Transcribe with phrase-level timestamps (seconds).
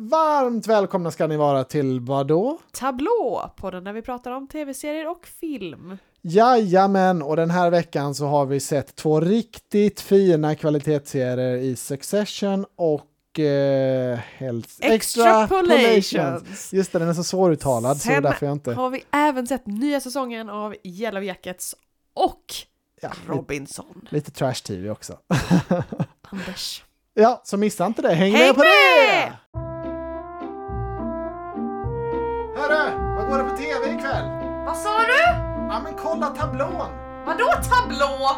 [0.00, 2.58] Varmt välkomna ska ni vara till vadå?
[2.72, 5.98] Tablå, podden där vi pratar om tv-serier och film.
[6.22, 12.66] Jajamän, och den här veckan så har vi sett två riktigt fina kvalitetsserier i Succession
[12.76, 14.18] och eh,
[14.80, 16.72] Extrapolations.
[16.72, 18.72] Just det, den är så svåruttalad så Sen därför jag inte...
[18.72, 21.74] har vi även sett nya säsongen av Yellow Jackets
[22.14, 22.44] och
[23.02, 24.08] Ja, lite, Robinson.
[24.10, 25.18] lite trash-tv också.
[26.30, 26.84] Anders.
[27.14, 28.14] ja, så missa inte det.
[28.14, 28.68] Häng, Häng med på med!
[28.68, 29.32] det!
[33.58, 34.24] Tv ikväll?
[34.66, 35.22] Vad sa du?
[35.68, 36.90] Ja men kolla tablån!
[37.26, 38.36] Vadå tablå?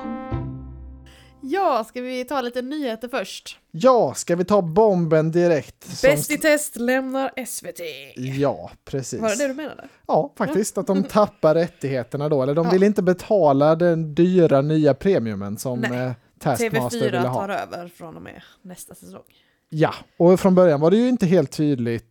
[1.43, 3.59] Ja, ska vi ta lite nyheter först?
[3.71, 6.03] Ja, ska vi ta bomben direkt?
[6.03, 7.81] Bäst i test lämnar SVT.
[8.17, 9.21] Ja, precis.
[9.21, 9.89] Var det det du menade?
[10.07, 10.79] Ja, faktiskt.
[10.79, 12.43] Att de tappar rättigheterna då.
[12.43, 12.73] Eller de Ja.
[12.73, 15.99] vill inte betala den dyra nya premiumen som Nej.
[16.07, 17.35] eh, Taskmaster ville TV4 ha.
[17.41, 19.23] tar över från och med nästa säsong.
[19.69, 22.10] Ja, och från början var det ju inte helt tydligt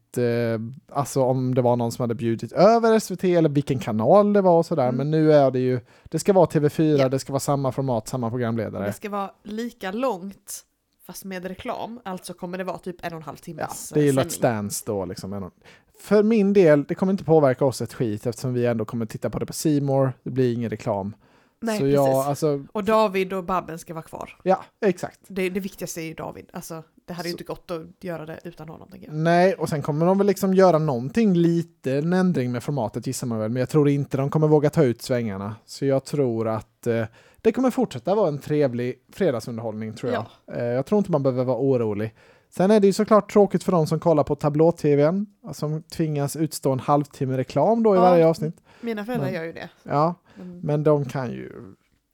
[0.91, 4.57] alltså om det var någon som hade bjudit över SVT eller vilken kanal det var
[4.57, 4.83] och sådär.
[4.83, 4.95] Mm.
[4.95, 7.09] Men nu är det ju, det ska vara TV4, Ja.
[7.09, 8.85] det ska vara samma format, samma programledare.
[8.85, 10.65] Det ska vara lika långt
[11.05, 13.99] fast med reklam, alltså kommer det vara typ en och en halv Ja, timmes det
[13.99, 14.41] är ju eh, Let's.
[14.41, 15.51] Dance då liksom.
[15.99, 19.29] För min del, det kommer inte påverka oss ett skit eftersom vi ändå kommer titta
[19.29, 19.53] på det på
[19.85, 20.11] More.
[20.23, 21.15] det blir ingen reklam.
[21.61, 21.95] Nej, Så precis.
[21.95, 24.39] jag, alltså, Och David och Babben ska vara kvar.
[24.43, 25.19] ja, exakt.
[25.27, 26.49] Det, det viktigaste är ju David.
[26.53, 28.89] Alltså, det hade ju inte gått att göra det utan honom.
[28.91, 29.15] Tänker jag.
[29.15, 33.27] Nej, och sen kommer de väl liksom göra någonting lite, en ändring med formatet gissar
[33.27, 35.55] man väl, men jag tror inte de kommer våga ta ut svängarna.
[35.65, 37.05] Så jag tror att eh,
[37.41, 40.25] det kommer fortsätta vara en trevlig fredagsunderhållning tror jag.
[40.57, 42.15] Eh, jag tror inte man behöver vara orolig.
[42.49, 46.71] Sen är det ju såklart tråkigt för de som kollar på tablå-tvn, som tvingas utstå
[46.71, 48.01] en halvtimme reklam då i Ja.
[48.01, 48.55] varje avsnitt.
[48.81, 49.69] Mina föräldrar Men- gör ju det.
[49.83, 51.51] Ja, Men, men de kan ju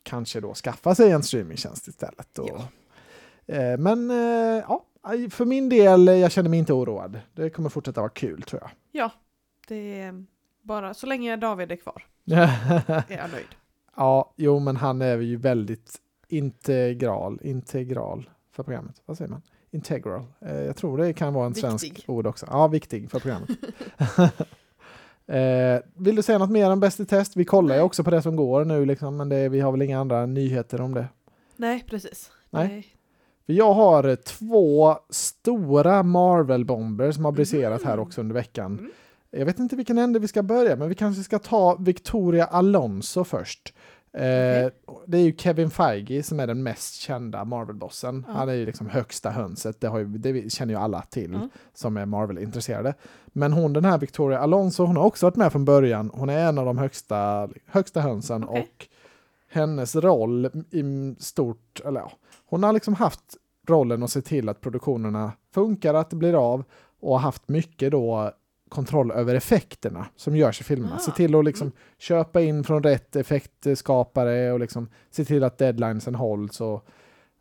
[0.04, 2.40] kanske då skaffa sig en streamingtjänst istället.
[2.40, 2.62] Och, eh,
[3.78, 4.86] men eh, ja,
[5.30, 7.20] för min del, eh, jag känner mig inte oroad.
[7.34, 8.72] Det kommer fortsätta vara kul tror jag.
[9.02, 9.12] ja,
[9.68, 10.26] det är
[10.62, 13.46] bara så länge David är kvar är jag nöjd.
[13.96, 19.02] ja, jo, men han är ju väldigt integral, integral för programmet.
[19.06, 19.42] Vad säger man?
[19.72, 20.26] Integral.
[20.42, 21.70] Eh, jag tror det kan vara en Viktig.
[21.70, 22.46] svensk ord också.
[22.50, 23.50] Ja, viktig för programmet.
[25.28, 27.36] eh, vill du säga något mer om Bäst i test?
[27.36, 29.82] Vi kollar ju också på det som går nu, liksom, men det, vi har väl
[29.82, 31.08] inga andra nyheter om det.
[31.56, 32.32] Nej, precis.
[32.50, 32.95] Nej.
[33.46, 38.06] För Jag har två stora Marvel-bomber som har briserat här Mm.
[38.06, 38.80] också under veckan.
[38.80, 38.92] Mm.
[39.32, 43.24] Jag vet inte vilken ände vi ska börja, men vi kanske ska ta Victoria Alonso
[43.24, 43.74] först.
[44.14, 44.22] Eh,
[45.08, 48.26] Det är ju Kevin Feige som är den mest kända Marvel-bossen.
[48.28, 48.34] Ja.
[48.34, 51.50] Han är ju liksom högsta hönset, det, ju, det känner ju alla till Ja.
[51.74, 52.94] som är Marvel-intresserade.
[53.26, 56.12] Men hon, den här Victoria Alonso, hon har också varit med från början.
[56.14, 58.62] Hon är en av de högsta, högsta hönsen Okej.
[58.62, 58.88] och
[59.52, 60.84] hennes roll i
[61.20, 62.12] stort, eller ja,
[62.56, 66.64] hon har liksom haft rollen att se till att produktionerna funkar, att det blir av
[67.00, 68.32] och har haft mycket då
[68.70, 70.96] kontroll över effekterna som görs i filmerna.
[70.96, 75.58] Ah, Se till att liksom köpa in från rätt effektskapare och liksom se till att
[75.58, 76.86] deadlinesen hålls och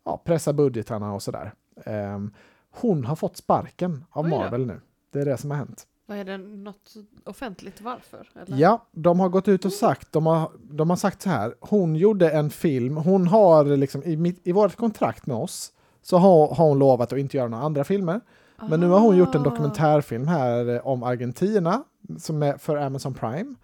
[0.05, 1.53] ja, pressa budgetarna och sådär.
[1.85, 2.33] Ehm,
[2.71, 4.27] hon har fått sparken av.
[4.29, 4.81] Marvel nu.
[5.11, 5.87] Det är det som har hänt.
[6.07, 6.93] Vad är det något
[7.23, 8.29] offentligt varför?
[8.35, 8.57] Eller?
[8.57, 11.95] Ja, de har gått ut och sagt, de har, de har sagt så här, hon
[11.95, 15.71] gjorde en film, hon har liksom i, mitt, i vårt kontrakt med oss
[16.01, 18.21] så har, har hon lovat att inte göra några andra filmer.
[18.69, 19.43] Men nu har hon gjort en Ah.
[19.43, 21.83] dokumentärfilm här om Argentina
[22.19, 23.55] som är för Amazon Prime.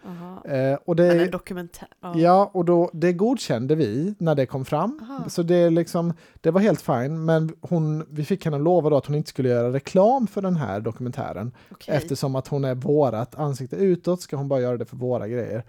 [0.45, 1.87] Eh, och det, en dokumentär.
[2.01, 2.13] Ja.
[2.17, 4.99] ja, och då, det godkände vi när det kom fram.
[5.03, 5.29] Aha.
[5.29, 9.05] Så det, är liksom, det var helt fine, men hon, vi fick henne lova att
[9.05, 11.51] hon inte skulle göra reklam för den här dokumentären.
[11.71, 11.95] Okej.
[11.95, 15.63] Eftersom att hon är vårat ansikte utåt ska hon bara göra det för våra grejer.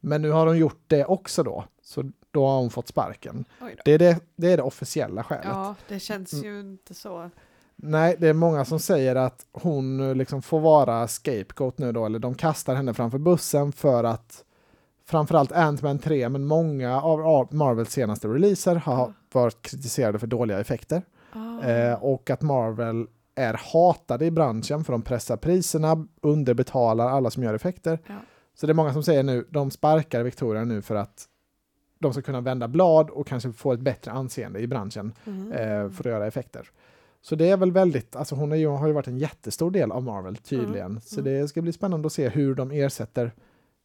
[0.00, 3.44] Men nu har hon gjort det också då, så då har hon fått sparken.
[3.84, 5.46] Det är det, det, är det officiella skälet.
[5.46, 6.44] Ja, det känns Mm.
[6.44, 7.30] ju inte så.
[7.76, 12.06] Nej, det är många som säger att hon eh, liksom får vara scapegoat nu då,
[12.06, 14.44] eller de kastar henne framför bussen för att
[15.06, 19.12] framförallt Ant-Man 3, men många av Marvels senaste releaser har Ja.
[19.32, 21.02] varit kritiserade för dåliga effekter.
[21.32, 21.62] Ah.
[21.68, 27.42] Eh, och att Marvel är hatade i branschen för de pressar priserna, underbetalar alla som
[27.42, 27.98] gör effekter.
[28.06, 28.14] Ja.
[28.54, 31.24] Så det är många som säger nu, de sparkar Victoria nu för att
[31.98, 35.52] de ska kunna vända blad och kanske få ett bättre anseende i branschen Mm.
[35.52, 36.70] eh, för att göra effekter.
[37.28, 40.02] Så det är väl väldigt, alltså hon är har ju varit en jättestor del av
[40.02, 40.86] Marvel tydligen.
[40.90, 43.32] Mm, Så det ska bli spännande att se hur de ersätter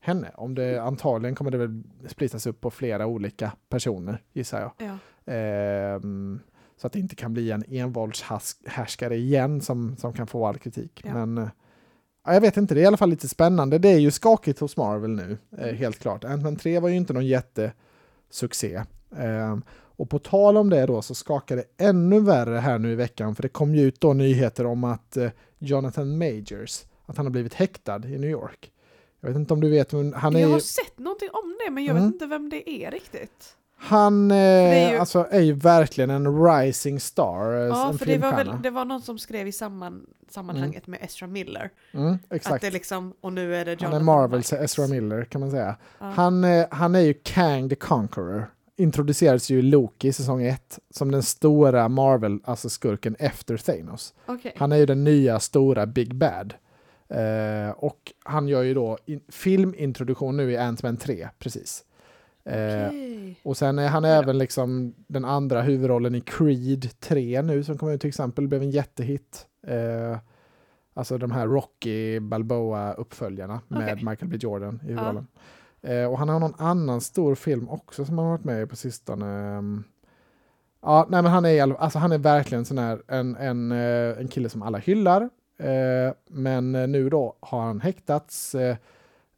[0.02, 0.32] henne.
[0.36, 4.72] Om det antagligen kommer det väl splittas upp på flera olika personer gissar jag.
[4.88, 4.98] Ja.
[5.34, 6.40] Ehm,
[6.78, 11.02] så att det inte kan bli en envåldshärskare igen som, som kan få all kritik.
[11.06, 11.14] Ja.
[11.14, 11.50] Men eh,
[12.26, 13.78] ja, jag vet inte, det är i alla fall lite spännande.
[13.78, 15.76] Det är ju skakigt hos Marvel nu, eh, Mm.
[15.76, 16.24] helt klart.
[16.24, 18.84] Ant-Man 3 var ju inte någon jättesuccé.
[19.18, 19.62] Ehm,
[20.02, 23.36] Och på tal om det då så skakar det ännu värre här nu i veckan
[23.36, 27.32] för det kom ju ut då nyheter om att eh, Jonathan Majors, att han har
[27.32, 28.72] blivit häktad i New York.
[29.22, 31.58] Jag vet inte om du vet, men han är Jag har ju, sett någonting om
[31.66, 32.04] det men jag Mm.
[32.08, 33.56] vet inte vem det är riktigt.
[33.78, 38.18] han eh, är ju- alltså, är ju verkligen en rising star, eh, Ja, för det
[38.18, 41.70] var, väl, det var någon som skrev i samman, sammanhanget med Ezra Miller.
[41.94, 42.62] Mm, Att exakt.
[42.62, 44.54] det liksom, och nu är det Han är Jonathan Marvels.
[44.54, 45.76] Ezra Miller kan man säga.
[46.00, 46.06] Ja.
[46.06, 48.52] Han, eh, han är ju Kang the Conqueror.
[48.82, 54.14] Introducerades ju Loki i säsong 1 som den stora Marvel, alltså skurken efter Thanos.
[54.26, 54.54] Okej.
[54.58, 56.54] Han är ju den nya stora Big Bad.
[57.10, 61.84] Eh, och han gör ju då in, filmintroduktion nu i Ant-Man 3, precis.
[62.46, 63.40] Eh, Okej.
[63.44, 64.10] och sen är han Ja.
[64.10, 68.62] även liksom den andra huvudrollen i Creed 3 nu som kommer ut till exempel, blev
[68.62, 69.46] en jättehit.
[69.68, 70.18] Eh,
[70.94, 74.06] alltså de här Rocky Balboa-uppföljarna med Okej.
[74.06, 75.28] Michael B Jordan i huvudrollen.
[75.84, 78.66] Eh, och han har någon annan stor film också som han har varit med i
[78.66, 79.26] på sistone.
[79.26, 79.84] Ehm,
[80.82, 84.28] ja, nej men han är, alltså han är verkligen sån här, en, en, eh, en
[84.28, 85.22] kille som alla hyllar.
[85.60, 88.78] Eh, men nu då har han häktats eh,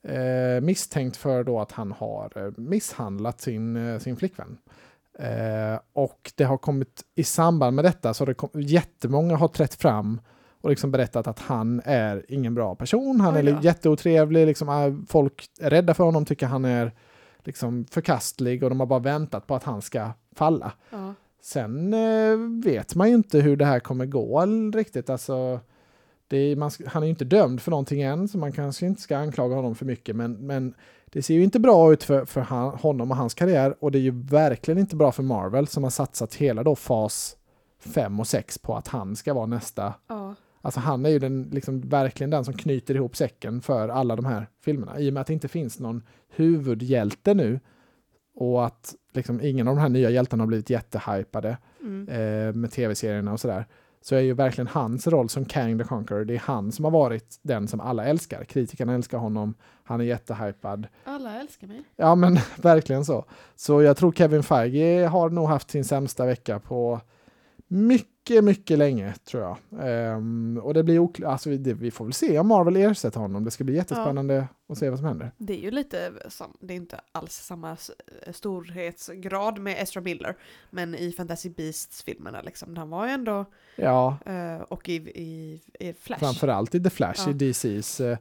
[0.03, 4.57] eh misstänkt för då att han har eh, misshandlat sin, sin flickvän.
[5.19, 9.47] Eh, och det har kommit i samband med detta så har det kom, jättemånga har
[9.47, 10.21] trätt fram
[10.63, 13.21] och liksom berättat att han är ingen bra person.
[13.21, 16.91] Han är jätteotrevlig, liksom, folk är rädda för honom, tycker han är
[17.43, 20.71] liksom förkastlig och de har bara väntat på att han ska falla.
[20.89, 21.13] Ja.
[21.41, 25.09] Sen eh, vet man ju inte hur det här kommer gå riktigt.
[25.09, 25.59] Alltså,
[26.29, 29.17] är, man, han är ju inte dömd för någonting än, så man kanske inte ska
[29.17, 30.15] anklaga honom för mycket.
[30.15, 30.73] Men, men
[31.05, 33.75] det ser ju inte bra ut för, för han, honom och hans karriär.
[33.79, 37.37] Och det är ju verkligen inte bra för Marvel som har satsat hela då fas
[37.79, 39.93] 5 och 6 på att han ska vara nästa.
[40.07, 40.35] Ja.
[40.65, 44.25] Alltså han är ju den, liksom, verkligen den som knyter ihop säcken för alla de
[44.25, 44.99] här filmerna.
[44.99, 46.03] I och med att det inte finns någon
[46.35, 47.59] huvudhjälte nu
[48.35, 52.07] och att liksom, ingen av de här nya hjältarna har blivit jättehypade Mm.
[52.09, 53.65] eh, med tv-serierna och sådär.
[54.01, 56.91] Så är ju verkligen hans roll som Kang the Conqueror, det är han som har
[56.91, 58.43] varit den som alla älskar.
[58.43, 60.87] Kritikerna älskar honom, han är jättehypad.
[61.03, 61.83] Alla älskar mig.
[61.95, 63.25] Ja men verkligen så.
[63.55, 67.01] Så jag tror Kevin Feige har nog haft sin sämsta vecka på
[67.67, 69.57] mycket, mycket länge tror jag.
[69.87, 73.19] Ehm, och det blir oklart, alltså vi, det, vi får väl se om Marvel ersätter
[73.19, 73.43] honom.
[73.43, 75.31] Det ska bli jättespännande att se vad som händer.
[75.37, 77.77] Det är ju lite som, det är inte alls samma
[78.31, 80.35] storhetsgrad med Ezra Miller,
[80.69, 85.93] men i Fantasy Beasts-filmerna liksom, han var ju ändå, Ja, eh, och i, i, i
[85.93, 86.19] Flash.
[86.19, 87.29] framförallt i The Flash Ja.
[87.31, 87.99] i DCs.
[87.99, 88.17] eh,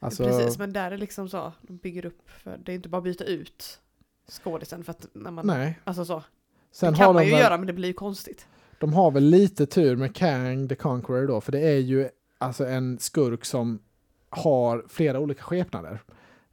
[0.00, 2.98] alltså, Precis, men där är liksom så, de bygger upp, för det är inte bara
[2.98, 3.78] att byta ut
[4.28, 5.78] skådisen för att när man, nej.
[5.84, 6.22] alltså så,
[6.72, 8.46] Sen det kan har man ju väl, göra men det blir ju konstigt.
[8.82, 12.08] De har väl lite tur med Kang the Conqueror då, för det är ju
[12.38, 13.78] alltså en skurk som
[14.30, 16.02] har flera olika skepnader.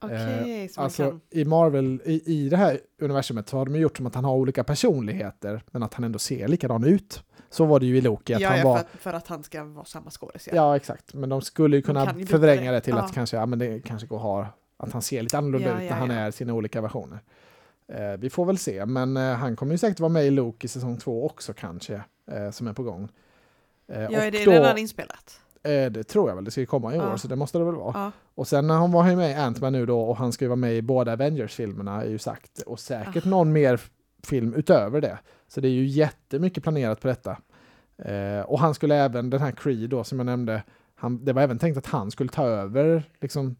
[0.00, 4.06] Så man Alltså i Marvel, i, i det här universumet så har de gjort som
[4.06, 7.22] att han har olika personligheter, men att han ändå ser likadan ut.
[7.50, 8.76] Så var det ju i Loki, att ja, han ja, var...
[8.76, 10.48] för, att, för att han ska vara samma skådis.
[10.52, 10.76] Ja.
[10.76, 11.14] exakt.
[11.14, 12.80] Men de skulle ju kunna ju förvränga det.
[12.80, 13.02] till Ja.
[13.02, 14.46] att kanske, ja men det kanske går att ha,
[14.76, 16.16] att han ser lite annorlunda Ja, ut när ja, han ja.
[16.16, 17.18] är sina olika versioner.
[17.90, 20.68] Eh, vi får väl se, men eh, han kommer ju säkert vara med i Loki
[20.68, 23.08] säsong två också kanske, eh, som är på gång.
[23.88, 25.40] Eh, Ja, är det då- redan inspelat?
[25.62, 27.18] Eh, det tror jag väl, det ska ju komma i år, Ja.
[27.18, 27.92] så det måste det väl vara.
[27.98, 28.12] Ja.
[28.34, 30.48] Och sen när han var ju med i Ant-Man nu då, och han ska ju
[30.48, 33.28] vara med i båda Avengers-filmerna, är ju sagt, och säkert Ah.
[33.28, 33.80] någon mer
[34.24, 35.18] film utöver det.
[35.48, 37.36] Så det är ju jättemycket planerat på detta.
[37.98, 40.62] Eh, och han skulle även, den här Creed då, som jag nämnde,
[40.94, 43.56] han, det var även tänkt att han skulle ta över, liksom,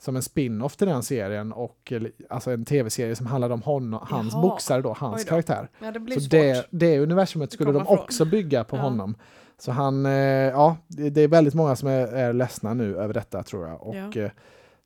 [0.00, 1.92] som en spin-off till den serien, och
[2.28, 4.42] alltså en tv-serie som handlade om honom, hans Jaha.
[4.42, 5.28] boxare då, hans då.
[5.28, 5.68] karaktär.
[5.82, 7.98] ja, det Så det, det universumet skulle de ifrån.
[7.98, 8.80] också bygga på Ja.
[8.82, 9.14] honom.
[9.58, 13.42] Så han, eh, ja, det, är väldigt många som är, är ledsna nu över detta
[13.42, 13.82] tror jag.
[13.82, 14.22] Och Ja.
[14.22, 14.30] eh,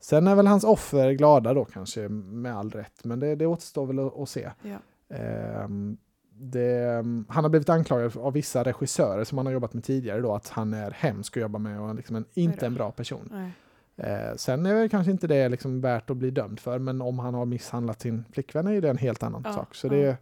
[0.01, 3.05] sen är väl hans offer glada då kanske, med all rätt.
[3.05, 4.51] Men det, det återstår väl att, att se.
[4.63, 4.77] Ja.
[5.17, 5.97] Ehm,
[6.35, 10.35] det, han har blivit anklagad av vissa regissörer som han har jobbat med tidigare då,
[10.35, 13.29] att han är hemsk att jobba med och liksom en, inte en bra person.
[13.33, 13.51] Nej.
[13.97, 17.19] Eh, sen är väl kanske inte det liksom värt att bli dömd för, men om
[17.19, 19.75] han har misshandlat sin flickvän är det en helt annan Ja, sak.
[19.75, 19.91] Så ja.
[19.91, 20.17] det,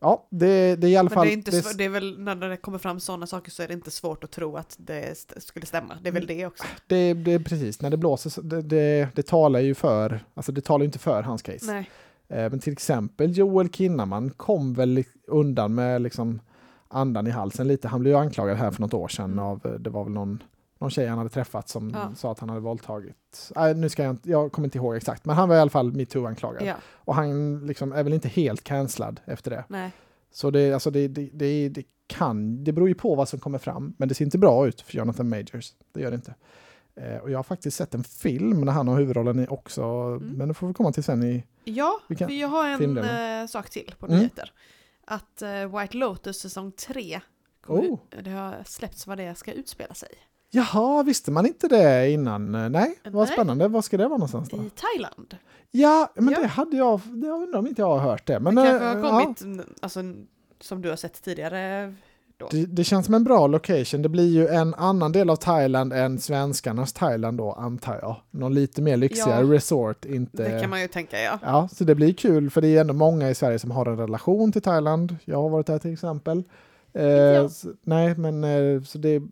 [0.00, 1.26] ja, det, det är i alla Men fall...
[1.26, 3.68] det är, inte det- det är väl när det kommer fram sådana saker så är
[3.68, 5.94] det inte svårt att tro att det skulle stämma.
[6.02, 6.64] Det är väl det också.
[6.86, 10.60] Det, det är precis, när det blåser, det, det, det talar ju för, alltså det
[10.60, 11.66] talar inte för hans case.
[11.72, 11.90] Nej.
[12.28, 16.40] Eh, men till exempel Joel Kinnaman kom väl undan med liksom
[16.88, 17.88] andan i halsen lite.
[17.88, 19.44] Han blev ju anklagad här för något år sedan Mm.
[19.44, 20.42] av, eh, det var väl någon,
[20.80, 22.14] någon tjej han hade träffat som Ja.
[22.16, 23.50] sa att han hade våldtagit.
[23.56, 25.70] Nej, nu ska jag inte, jag kommer inte ihåg exakt, men han var i alla
[25.70, 26.62] fall metoo-anklagad.
[26.66, 26.74] Ja.
[26.94, 29.64] Och han liksom är väl inte helt cancellad efter det.
[29.68, 29.90] Nej.
[30.32, 33.58] Så det, alltså det, det, det, det kan, det beror ju på vad som kommer
[33.58, 35.72] fram, men det ser inte bra ut för Jonathan Majors.
[35.92, 36.34] Det gör det inte.
[36.94, 40.28] Eh, och jag har faktiskt sett en film när han har huvudrollen i också, Mm.
[40.28, 41.44] men det får vi komma till sen i...
[41.64, 44.18] Ja, kan- för jag har en eh, sak till på Mm.
[44.18, 44.52] nyheter.
[45.04, 47.20] att eh, White Lotus säsong 3
[47.60, 47.98] kommer Oh.
[48.24, 50.08] det har släppts vad det ska utspela sig.
[50.50, 52.72] Jaha, visste man inte det innan?
[52.72, 53.68] Nej, vad spännande.
[53.68, 54.56] Var ska det vara någonstans då?
[54.56, 55.36] I Thailand.
[55.70, 56.40] Ja, men Ja.
[56.40, 58.40] det hade jag, det jag undrar om inte jag har hört det.
[58.40, 59.20] Men, det kanske eh, har ja.
[59.22, 60.00] kommit, n- alltså,
[60.60, 61.94] som du har sett tidigare.
[62.36, 62.48] Då.
[62.50, 64.02] Det, det känns som en bra location.
[64.02, 68.16] Det blir ju en annan del av Thailand än svenskarnas Thailand då, antar jag.
[68.30, 69.52] Någon lite mer lyxigare Ja.
[69.54, 70.04] resort.
[70.04, 70.42] Inte...
[70.54, 71.38] Det kan man ju tänka ja.
[71.42, 73.96] Ja, så det blir kul för det är ändå många i Sverige som har en
[73.96, 75.16] relation till Thailand.
[75.24, 76.42] Jag har varit där till exempel.
[76.94, 79.22] Eh, så, nej, men eh, så det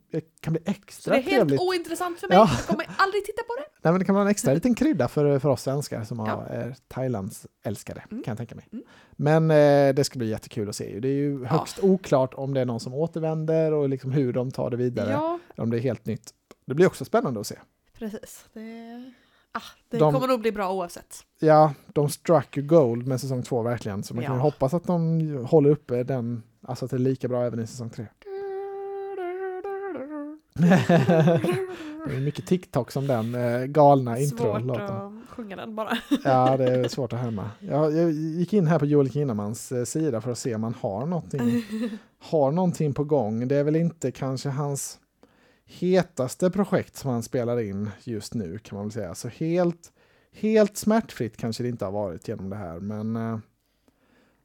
[0.40, 1.60] kan bli Så extra det är helt trevligt.
[1.60, 2.36] ointressant för mig.
[2.36, 2.50] Ja.
[2.56, 3.64] Jag kommer aldrig titta på det.
[3.82, 6.46] Nej, men det kan vara en extra liten krydda för, för oss svenskar som Ja.
[6.46, 8.22] är Thailands älskare, Mm.
[8.22, 8.68] kan jag tänka mig.
[8.72, 8.84] Mm.
[9.16, 11.00] Men eh, det ska bli jättekul att se.
[11.00, 14.50] Det är ju högst oklart om det är någon som återvänder och liksom hur de
[14.50, 15.10] tar det vidare.
[15.10, 16.30] Ja, om det är helt nytt.
[16.66, 17.56] Det blir också spännande att se.
[17.98, 18.44] precis.
[18.52, 18.60] Det,
[19.52, 19.60] ah,
[19.90, 21.16] det De- kommer nog bli bra oavsett.
[21.40, 24.02] Ja, de struck ju gold med säsong två verkligen.
[24.02, 24.40] Så man kan Ja.
[24.42, 27.90] hoppas att de håller uppe den, alltså att det är lika bra även i säsong
[27.90, 28.06] tre.
[32.08, 34.84] Det är mycket TikTok som den eh, galna Svårt intro-låten.
[34.84, 35.98] att sjunga den bara.
[36.24, 37.50] Ja, det är svårt att härma.
[37.60, 40.74] Jag, jag gick in här på Joel Kinnamans eh, sida för att se om han
[40.80, 41.64] har någonting,
[42.18, 43.48] har någonting på gång.
[43.48, 44.98] Det är väl inte kanske hans
[45.66, 49.14] hetaste projekt som han spelar in just nu kan man väl säga.
[49.14, 49.92] Så helt,
[50.32, 52.80] helt smärtfritt kanske det inte har varit genom det här.
[52.80, 53.38] Men eh,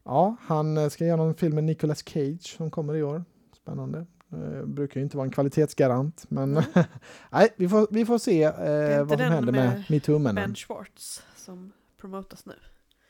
[0.05, 3.24] ja, han eh, ska göra någon film med Nicolas Cage som kommer i år.
[3.62, 4.05] Spännande.
[4.31, 6.62] Eh, brukar ju inte vara en kvalitetsgarant, men
[7.31, 10.36] nej, vi får, vi får se inte vad som händer med, med metoo-männen.
[10.36, 12.53] Ben Schwartz som promotas nu.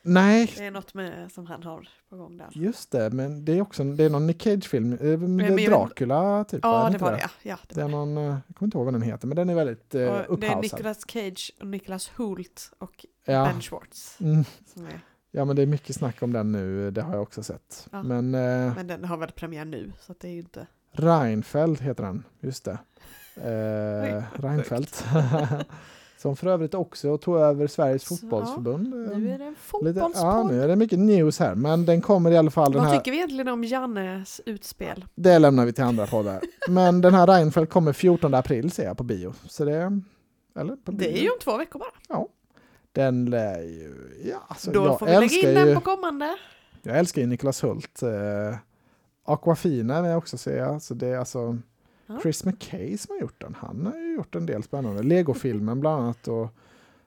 [0.06, 2.48] Nej, Det är något med, som han har på gång där.
[2.52, 4.94] Just det, men det är också det är någon Nick Cage-film.
[4.94, 6.60] Eh, Det Dracula, typ.
[6.64, 7.20] Ja, det var det.
[7.22, 7.92] Ja, ja det Det är det.
[7.92, 10.18] någon, jag kommer inte ihåg vad den heter, men den är väldigt eh, Och det
[10.18, 10.62] är upphausad.
[10.62, 13.46] Nicolas Cage och Nicolas Hult och Ja.
[13.46, 14.18] Ben Schwartz.
[14.22, 15.00] Mm, Som är,
[15.36, 17.88] ja, men det är mycket snack om den nu, det har jag också sett.
[17.92, 18.04] Ja.
[18.04, 20.68] Men eh, men den har väl premiär nu, så det är ju inte...
[20.92, 22.78] Reinfeldt heter den, just det.
[23.36, 25.06] Eh, Reinfeldt.
[26.18, 28.94] Som för övrigt också tog över Sveriges Så, fotbollsförbund.
[29.12, 30.12] eh, Nu är det en fotbollspodd.
[30.16, 32.72] ja, nu är det mycket news här, men den kommer i alla fall.
[32.72, 35.06] Den Vad här, tycker vi egentligen om Jannes utspel?
[35.16, 36.42] Det lämnar vi till andra poddar.
[36.70, 39.34] Men den här Reinfeldt kommer 14 april ser jag på bio.
[39.48, 40.02] Så det...
[40.60, 40.76] Eller?
[40.76, 40.98] På bio.
[41.12, 42.18] Det är ju om två veckor bara.
[42.94, 43.94] Den lär ju...
[44.24, 46.38] Ja, alltså, Då jag, får vi lägga in den på kommande.
[46.84, 48.04] jag älskar ju Niklas Hult.
[48.04, 48.58] Eh,
[49.26, 50.82] Aquafina är med också ser jag.
[50.82, 51.58] Så det är alltså
[52.06, 52.20] Ja.
[52.22, 53.56] Chris McKay som har gjort den.
[53.60, 55.04] Han har ju gjort en del spännande.
[55.04, 56.48] Lego-filmen bland annat och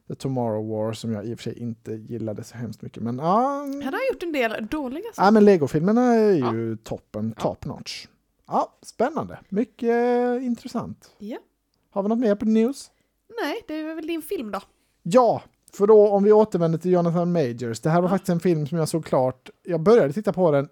[0.08, 3.02] The Tomorrow War som jag i och för sig inte gillade så hemskt mycket.
[3.02, 5.30] Men ja, Han har gjort en del dåliga ja saker.
[5.30, 7.42] men Lego-filmerna är ju toppen, Ja.
[7.42, 8.06] top notch.
[8.46, 9.38] Ja, spännande.
[9.48, 11.10] Mycket eh, intressant.
[11.18, 11.38] Ja.
[11.90, 12.90] Har vi något mer på news?
[13.42, 14.60] Nej, det är väl din film då.
[15.02, 15.42] Ja,
[15.76, 17.80] för då om vi återvänder till Jonathan Majors.
[17.80, 19.50] Det här var faktiskt en film som jag såg klart.
[19.62, 20.68] Jag började titta på den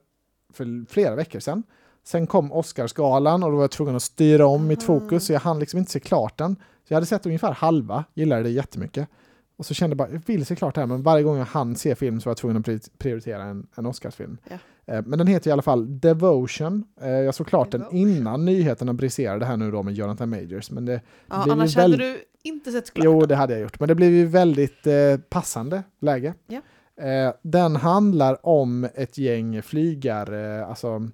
[0.53, 1.63] för flera veckor sedan.
[2.05, 5.01] Sen kom Oscarsgalan och då var jag tvungen att styra om mitt Aha.
[5.01, 6.57] fokus så jag hann liksom inte se klart den.
[6.57, 9.09] Så jag hade sett ungefär halva, gillade det jättemycket.
[9.57, 11.45] Och så kände jag bara, jag vill se klart det här, men varje gång jag
[11.45, 14.39] hann se film så var jag tvungen att pri- prioritera en, en Oscarsfilm.
[14.87, 16.85] Eh, Men den heter i alla fall Devotion.
[17.01, 17.99] Eh, Jag såg klart den Devotion.
[17.99, 20.71] innan nyheterna briserade här nu då med Jonathan Majors.
[20.71, 23.05] Men det, Ja, annars väl- hade du inte sett klart.
[23.05, 23.81] Jo, det hade jag gjort.
[23.81, 26.35] Men det blev ju väldigt eh, passande läge.
[26.47, 26.61] Ja.
[27.05, 31.09] Eh, den handlar om ett gäng flygare, eh, alltså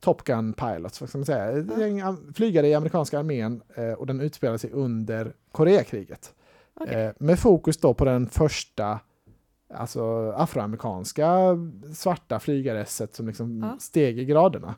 [0.00, 1.44] Top Gun Pilots, vad ska man säga?
[1.58, 2.02] Ett gäng
[2.34, 6.34] flygare i amerikanska armén eh, och den utspelar sig under Koreakriget.
[6.74, 6.94] Okej.
[7.04, 9.00] Eh, med fokus då på den första
[9.74, 11.28] alltså afroamerikanska
[11.94, 13.76] svarta flygaresset som liksom Ja.
[13.80, 14.74] steg i graderna.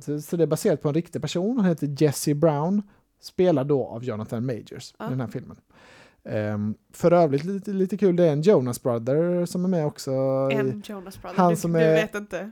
[0.00, 2.82] Så- så det är baserat på en riktig person, han heter Jesse Brown,
[3.26, 5.06] spelad då av Jonathan Majors Ja.
[5.06, 5.56] i den här filmen.
[6.24, 10.10] Ehm, för övrigt lite, lite kul, det är en Jonas Brother som är med också.
[10.52, 11.36] En Jonas Brother.
[11.36, 12.50] han du, som du är- vet inte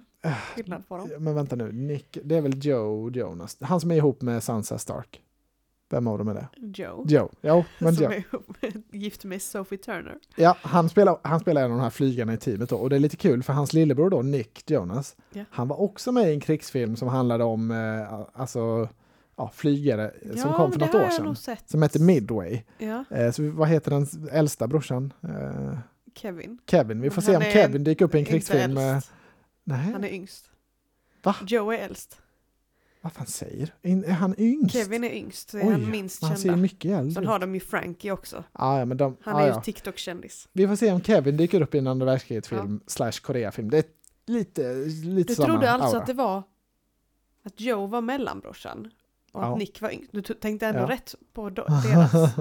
[0.54, 1.08] skillnad på dem.
[1.18, 3.56] Men vänta nu, Nick, det är väl Joe Jonas?
[3.60, 5.20] Han som är ihop med Sansa Stark.
[5.90, 6.48] Vem av dem är det?
[6.82, 7.04] Joe.
[7.08, 8.12] Joe, jo, men som Joe.
[8.12, 10.14] är ihop med- gift med Sophie Turner.
[10.36, 12.76] Ja, han spelar, han spelar en av de här flygarna i teamet då.
[12.76, 15.44] Och det är lite kul för hans lillebror då, Nick Jonas, Ja.
[15.50, 18.88] han var också med i en krigsfilm som handlade om eh, alltså,
[19.36, 21.56] ja, flygare som kom för något år sedan.
[21.66, 22.62] Som hette Midway.
[22.78, 25.12] Ja, Eh, så vad heter den äldsta brorsan?
[25.22, 25.78] Eh,
[26.14, 26.58] Kevin.
[26.70, 27.00] Kevin.
[27.00, 28.76] Vi får Men se om Kevin dyker upp i en krigsfilm.
[28.78, 28.98] eh.
[29.64, 30.50] Nej, Han är yngst.
[31.22, 31.36] Va?
[31.46, 32.18] Joe är äldst.
[33.00, 33.74] vad fan säger?
[33.82, 34.74] In, är han yngst?
[34.74, 35.52] Kevin är yngst.
[35.52, 36.56] Det är Oj, han minst Han ser kända.
[36.62, 38.44] mycket äldre Sen har de ju Frankie också.
[38.52, 39.54] Ah, ja, men de, Han ah, är ja.
[39.56, 40.48] ju TikTok-kändis.
[40.52, 43.70] Vi får se om Kevin dyker upp i en andra världskriget-film slash Korea-film.
[43.70, 43.84] Det är
[44.26, 44.74] lite,
[45.04, 46.00] lite Du trodde alltså aura.
[46.00, 46.42] att det var
[47.44, 48.90] att Joe var mellanbrorsan?
[49.34, 49.52] Och Ja.
[49.52, 50.08] att Nick var yngst.
[50.12, 50.88] Du tänkte ändå Ja.
[50.88, 52.34] rätt på deras.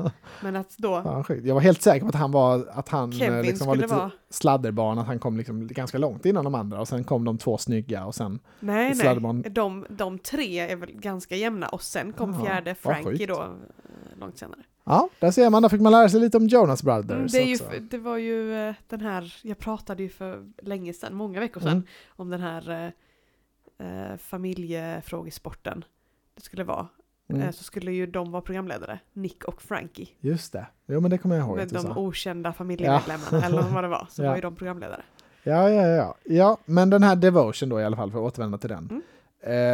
[0.43, 3.41] Men att då Ja, jag var helt säker på att han var, att han eh,
[3.41, 4.11] liksom var lite vara...
[4.29, 7.57] sladderbarn, att han kom liksom ganska långt innan de andra och sen kom de två
[7.57, 8.95] snygga och sen Nej, nej.
[8.95, 9.43] Sladderbarn.
[9.51, 14.19] De, de tre är väl ganska jämna och sen kom Jaha, fjärde Frankie då eh,
[14.19, 14.59] långt senare.
[14.85, 17.37] Ja, där ser man, där fick man lära sig lite om Jonas Mm, Brothers Det,
[17.41, 21.39] är ju, det var ju eh, den här, jag pratade ju för länge sedan, många
[21.39, 21.83] veckor sedan, Mm.
[22.07, 22.93] om den här
[23.79, 25.85] eh, familjefrågesporten.
[26.35, 26.87] Det skulle vara.
[27.29, 27.41] Mm.
[27.41, 30.07] Eh, så skulle ju de vara programledare, Nick och Frankie.
[30.19, 31.95] Just det, jo men det kommer jag ihåg Med de sa.
[31.95, 34.29] okända familjemedlemmarna, eller vad det var, så Ja.
[34.29, 35.01] var ju de programledare.
[35.43, 36.15] Ja, ja, ja.
[36.23, 38.89] Ja, men den här Devotion då i alla fall, för att återvända till den.
[38.89, 39.01] Mm.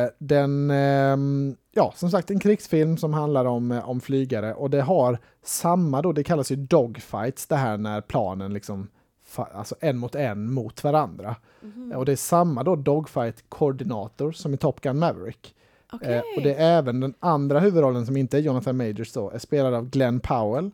[0.06, 4.70] Eh, den, ehm, ja som sagt en krigsfilm som handlar om, eh, om flygare och
[4.70, 8.88] det har samma då, det kallas ju dogfights det här när planen liksom,
[9.36, 11.36] alltså en mot en mot varandra.
[11.62, 11.92] Mhm.
[11.96, 15.56] Och det är samma då dogfight koordinator som i Top Gun Maverick.
[15.92, 16.14] Okej.
[16.16, 19.40] Eh, och det är även den andra huvudrollen som inte är Jonathan Majors då, är
[19.40, 20.72] spelad av Glenn Powell.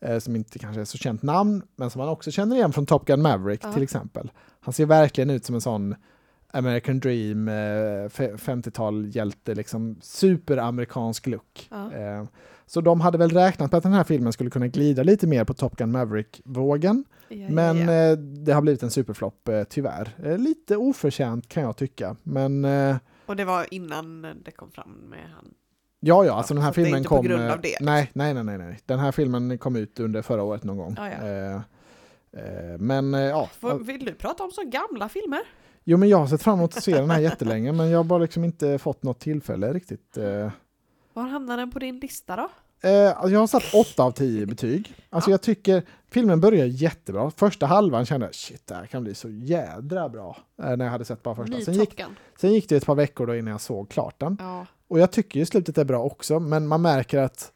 [0.00, 2.86] Eh, som inte kanske är så känt namn, men som man också känner igen från
[2.86, 3.72] Top Gun Maverick Ja.
[3.72, 4.30] till exempel.
[4.60, 5.94] Han ser verkligen ut som en sån
[6.50, 7.52] American Dream, eh,
[8.08, 9.96] fe- 50-tal hjälte, liksom
[10.48, 11.68] superamerikansk look.
[11.72, 12.24] Eh,
[12.66, 15.44] så de hade väl räknat med att den här filmen skulle kunna glida lite mer
[15.44, 17.04] på Top Gun Maverick-vågen.
[17.28, 20.08] Ja, Men eh, det har blivit en superflopp eh, tyvärr.
[20.24, 22.16] Eh, lite oförtjänt kan jag tycka.
[22.22, 22.96] Men eh,
[23.28, 25.54] Och det var innan det kom fram med han.
[26.00, 27.24] ja, ja, alltså den här så det är filmen inte på kom...
[27.24, 27.86] grund eh, av det, liksom.
[27.86, 28.78] Nej, nej, nej, nej, nej.
[28.86, 30.94] Den här filmen kom ut under förra året någon gång.
[30.96, 31.28] Ja, ja.
[31.28, 31.54] Eh,
[32.32, 33.48] eh, men eh, ja,
[33.80, 35.40] vill du prata om så gamla filmer?
[35.84, 38.04] jo men jag har sett fram emot att se den här jättelänge men jag har
[38.04, 40.16] bara liksom inte fått något tillfälle riktigt.
[41.12, 42.48] Var hamnar den på din lista då?
[42.80, 44.94] Eh, alltså jag har satt 8 av 10 i betyg.
[45.10, 45.32] Alltså Ja.
[45.32, 47.30] jag tycker filmen börjar jättebra.
[47.30, 50.36] Första halvan kände jag shit det här kan bli så jädra bra.
[50.62, 51.60] Eh, när jag hade sett bara första.
[51.60, 52.00] Sen gick,
[52.40, 54.36] sen gick det ett par veckor då innan jag såg klart den.
[54.40, 54.66] Ja.
[54.88, 57.52] Och jag tycker ju slutet är bra också men man märker att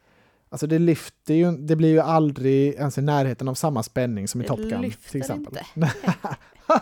[0.48, 4.40] Alltså det lyfter ju, det blir ju aldrig ens i närheten av samma spänning som
[4.40, 5.58] i Det Top Gun till exempel.
[5.76, 5.92] inte.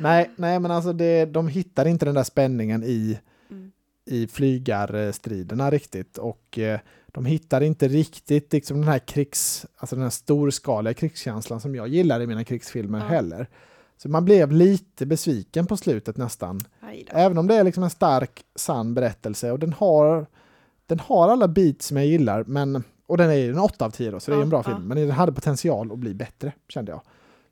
[0.00, 3.18] nej, nej men alltså det, de hittar inte den där spänningen i
[3.50, 3.72] Mm.
[4.04, 6.80] i flygarstriderna riktigt och eh,
[7.18, 11.88] de hittar inte riktigt liksom den här krigs, alltså den här storskaliga krigskänslan som jag
[11.88, 13.04] gillar i mina krigsfilmer Ja.
[13.04, 13.48] heller.
[13.96, 16.60] Så man blev lite besviken på slutet nästan.
[17.08, 20.26] Även om det är liksom en stark, sann berättelse och den har,
[20.86, 24.10] den har alla beats som jag gillar, men, och den är en 8 av 10
[24.10, 24.70] då, så det är en bra ja.
[24.70, 27.00] film, men den hade potential att bli bättre, kände jag.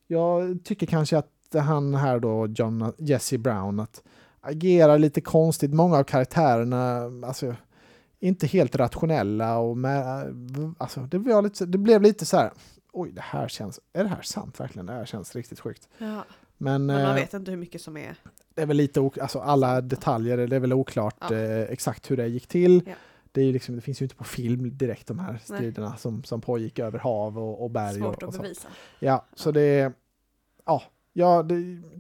[0.06, 4.02] Jag tycker kanske att han här då, John, Jesse Brown, att
[4.40, 7.54] agerar lite konstigt, många av karaktärerna, alltså
[8.20, 10.34] inte helt rationella och med,
[10.78, 12.52] alltså det blev lite, det blev lite så här,
[12.92, 14.86] oj det här känns, är det här sant verkligen?
[14.86, 15.88] Det här känns riktigt sjukt.
[15.98, 16.24] Ja.
[16.58, 18.16] Men, Men man eh, vet inte hur mycket som är...
[18.54, 21.34] det är väl lite, alltså alla detaljer, det är väl oklart Ja.
[21.34, 22.82] eh, exakt hur det gick till.
[22.86, 22.92] Ja.
[23.32, 25.40] Det, är liksom, det finns ju inte på film direkt de här Nej.
[25.40, 28.00] striderna som, som pågick över hav och, och berg.
[28.00, 28.68] Svårt och, och att bevisa.
[28.98, 29.92] Ja, så det
[30.64, 31.52] ja, jag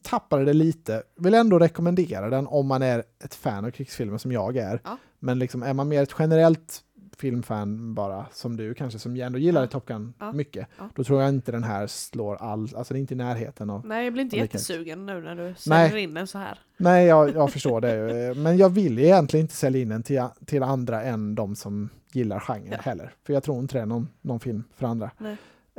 [0.02, 1.02] tappade det lite.
[1.16, 4.80] Vill ändå rekommendera den om man är ett fan av krigsfilmer som jag är.
[4.84, 4.98] Ja.
[5.26, 6.82] Men liksom är man mer ett generellt
[7.18, 9.66] filmfan bara, som du kanske, som ändå gillar Ja.
[9.66, 10.32] Top Gun Ja.
[10.32, 10.88] mycket, Ja.
[10.94, 13.86] då tror jag inte den här slår all, alltså det är inte i närheten av
[13.86, 16.58] Nej, jag blir inte jättesugen nu när du säljer in den så här.
[16.76, 18.34] Nej, jag, jag förstår det.
[18.36, 22.40] Men jag vill egentligen inte sälja in den till, till andra än de som gillar
[22.40, 22.78] genren Ja.
[22.82, 23.12] heller.
[23.26, 25.10] För jag tror inte det är någon, någon film för andra.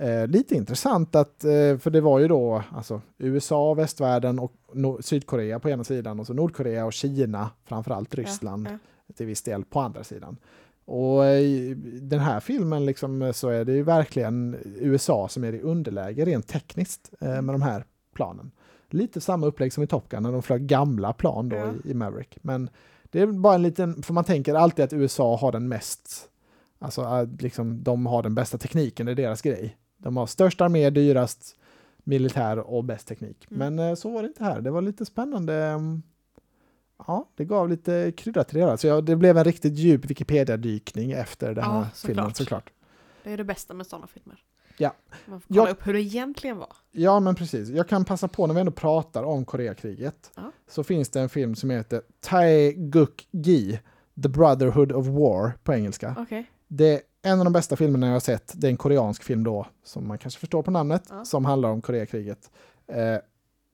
[0.01, 5.01] Eh, lite intressant att, eh, för det var ju då alltså, USA, västvärlden och no-
[5.01, 8.67] Sydkorea på ena sidan och så Nordkorea och Kina, framförallt Ryssland
[9.15, 10.37] till viss del på andra sidan.
[10.85, 15.61] Och i den här filmen liksom, så är det ju verkligen USA som är i
[15.61, 18.51] underläge rent tekniskt eh, med de här planen.
[18.89, 21.73] Lite samma upplägg som i Top Gun när de flög gamla plan då Ja.
[21.85, 22.37] i, i Maverick.
[22.41, 22.69] Men
[23.03, 26.29] det är bara en liten, för man tänker alltid att USA har den mest,
[26.79, 29.77] alltså eh, liksom, de har den bästa tekniken, det är deras grej.
[29.97, 31.55] De har störst armé, dyrast
[32.03, 33.47] militär och bäst teknik.
[33.51, 33.75] Mm.
[33.75, 35.79] Men eh, så var det inte här, det var lite spännande.
[37.07, 38.77] Ja, det gav lite krydda till det.
[38.77, 42.37] Så jag, det blev en riktigt djup Wikipedia-dykning efter den Ja, här filmen såklart.
[42.37, 42.69] såklart.
[43.23, 44.43] Det är det bästa med sådana filmer.
[44.77, 44.93] Ja.
[45.25, 46.73] Man får kolla Jag- upp hur det egentligen var.
[46.91, 47.69] Ja, men precis.
[47.69, 50.31] Jag kan passa på när vi ändå pratar om Koreakriget.
[50.35, 50.51] Ja.
[50.67, 53.79] Så finns det en film som heter Taeguk Gi,
[54.23, 56.15] The Brotherhood of War på engelska.
[56.19, 56.51] Okej.
[56.67, 58.51] Det är en av de bästa filmerna jag har sett.
[58.55, 61.25] Det är en koreansk film då, som man kanske förstår på namnet, Ja.
[61.25, 62.51] som handlar om Koreakriget.
[62.87, 63.17] Eh,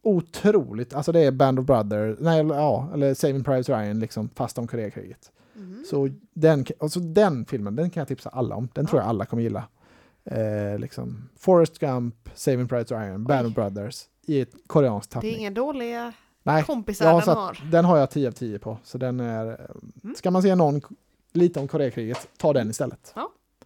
[0.04, 4.58] otroligt, alltså det är Band of Brothers, nej, ja, eller Saving Private Ryan, liksom, fast
[4.58, 5.32] om Koreakriget.
[5.54, 5.84] Mhm.
[5.89, 8.70] Så den, alltså den filmen, den kan jag tipsa alla om.
[8.74, 9.04] Den tror Ja.
[9.04, 9.63] jag alla kommer gilla.
[10.26, 13.50] Eh, liksom Forrest Gump, Saving Private Ryan, Band Oj.
[13.50, 15.36] of Brothers i ett koreanskt Det är tappning.
[15.39, 16.13] inga dåliga
[16.44, 17.58] Nej, kompisar den satt, har.
[17.72, 18.78] den har jag 10 av 10 på.
[18.84, 19.46] Så den är,
[20.04, 20.16] Mm.
[20.16, 20.82] ska man se någon
[21.34, 23.13] lite om Koreakriget, ta den istället.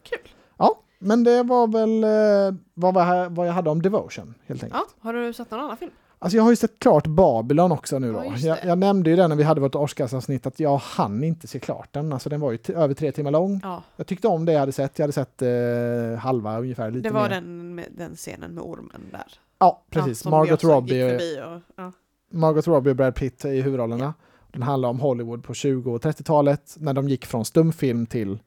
[0.03, 0.19] Kul.
[0.57, 2.93] Ja, men det var väl eh, vad,
[3.35, 4.83] vad jag hade om Devotion helt enkelt.
[4.87, 5.91] Ja, har du sett någon annan film?
[6.19, 8.23] Alltså jag har ju sett klart Babylon också nu då.
[8.25, 11.47] Ja, jag, jag nämnde ju det när vi hade vårt Oscarsavsnitt att jag hann inte
[11.47, 12.13] se klart den.
[12.13, 13.59] Alltså den var ju över tre timmar lång.
[13.63, 14.99] Ja, Jag tyckte om det jag hade sett.
[14.99, 16.91] Jag hade sett eh, halva ungefär.
[16.91, 17.29] Lite det var mer.
[17.29, 19.25] den, den scenen med ormen där.
[19.59, 20.25] Ja, precis.
[20.25, 21.91] Ja, Margot, också Robbie, och, ja.
[22.31, 24.13] Margot Robbie och Brad Pitt i huvudrollerna.
[24.51, 28.39] Den handlar om Hollywood på 20 och 30-talet när de gick från stumfilm till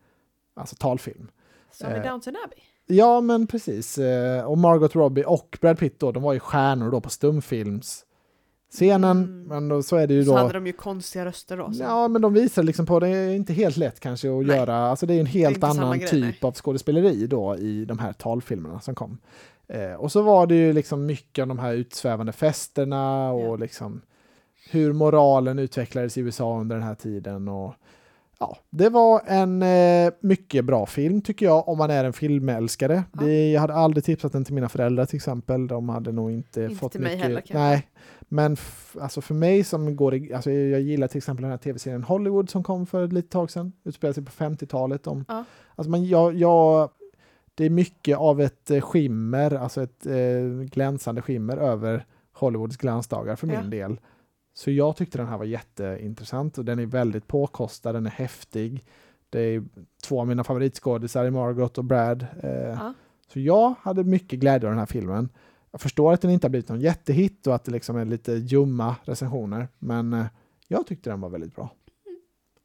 [0.54, 1.28] alltså talfilm.
[1.72, 2.59] Som i Eh, Downton Abbey.
[2.90, 3.98] Ja, men precis.
[3.98, 8.05] Eh, Och Margot Robbie och Brad Pitt då, de var ju stjärnor då på stumfilms
[8.72, 9.18] scenen.
[9.24, 9.42] Mm.
[9.42, 10.37] Men då, så är det ju Så då...
[10.37, 11.72] hade de ju konstiga röster då.
[11.72, 11.83] Så.
[11.83, 14.57] Ja, men de visar liksom på det är inte helt lätt kanske att Nej.
[14.57, 14.76] göra.
[14.76, 18.81] Alltså det är en helt annan grej, typ av skådespeleri då i de här talfilmerna
[18.81, 19.18] som kom.
[19.68, 23.57] Eh, och så var det ju liksom mycket av de här utsvävande festerna och Ja.
[23.57, 24.00] liksom
[24.70, 27.48] hur moralen utvecklades i USA under den här tiden.
[27.48, 27.74] Och,
[28.40, 33.05] ja, det var en eh, mycket bra film tycker jag om man är en filmälskare.
[33.12, 33.20] Ja.
[33.24, 35.66] Det, jag hade aldrig tipsat den till mina föräldrar till exempel.
[35.66, 37.22] De hade nog inte, Inte fått till mig mycket.
[37.22, 37.59] heller, kanske.
[37.59, 37.88] nej,
[38.29, 38.57] men
[39.00, 42.50] alltså för mig som går i, alltså jag gillar till exempel den här tv-serien Hollywood
[42.50, 43.72] som kom för ett litet tag sedan.
[43.85, 45.07] Utspelar sig på 50-talet.
[45.07, 45.44] Om, Ja.
[45.76, 46.90] alltså man, jag, jag,
[47.55, 53.37] det är mycket av ett eh, skimmer, alltså ett eh, glänsande skimmer över Hollywoods glansdagar
[53.37, 53.62] för min Ja.
[53.62, 54.00] del.
[54.61, 58.85] Så jag tyckte den här var jätteintressant och den är väldigt påkostad, den är häftig.
[59.31, 59.64] Det är
[60.03, 62.27] två av mina favoritskådisar i Margot och Brad.
[62.42, 62.94] Eh, Ja.
[63.33, 65.29] Så jag hade mycket glädje av den här filmen.
[65.70, 68.33] Jag förstår att den inte har blivit någon jättehit och att det liksom är lite
[68.33, 70.27] ljumma recensioner, men eh,
[70.68, 71.70] jag tyckte den var väldigt bra.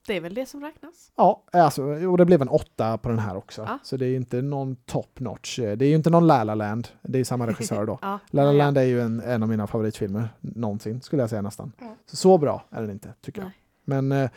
[0.07, 1.11] Det är väl det som räknas.
[1.15, 3.61] Ja, alltså, och det blev en åtta på den här också.
[3.61, 3.79] Ja.
[3.83, 5.59] Så det är inte någon top notch.
[5.59, 6.87] Det är ju inte någon La La Land.
[7.01, 7.99] Det är samma regissör då.
[8.01, 8.19] Ja.
[8.27, 11.71] La La Land är ju en, en av mina favoritfilmer någonsin, skulle jag säga nästan.
[11.79, 11.95] Ja.
[12.05, 13.47] Så, så bra är den inte, tycker jag.
[13.47, 13.57] Nej.
[13.85, 14.29] Men eh,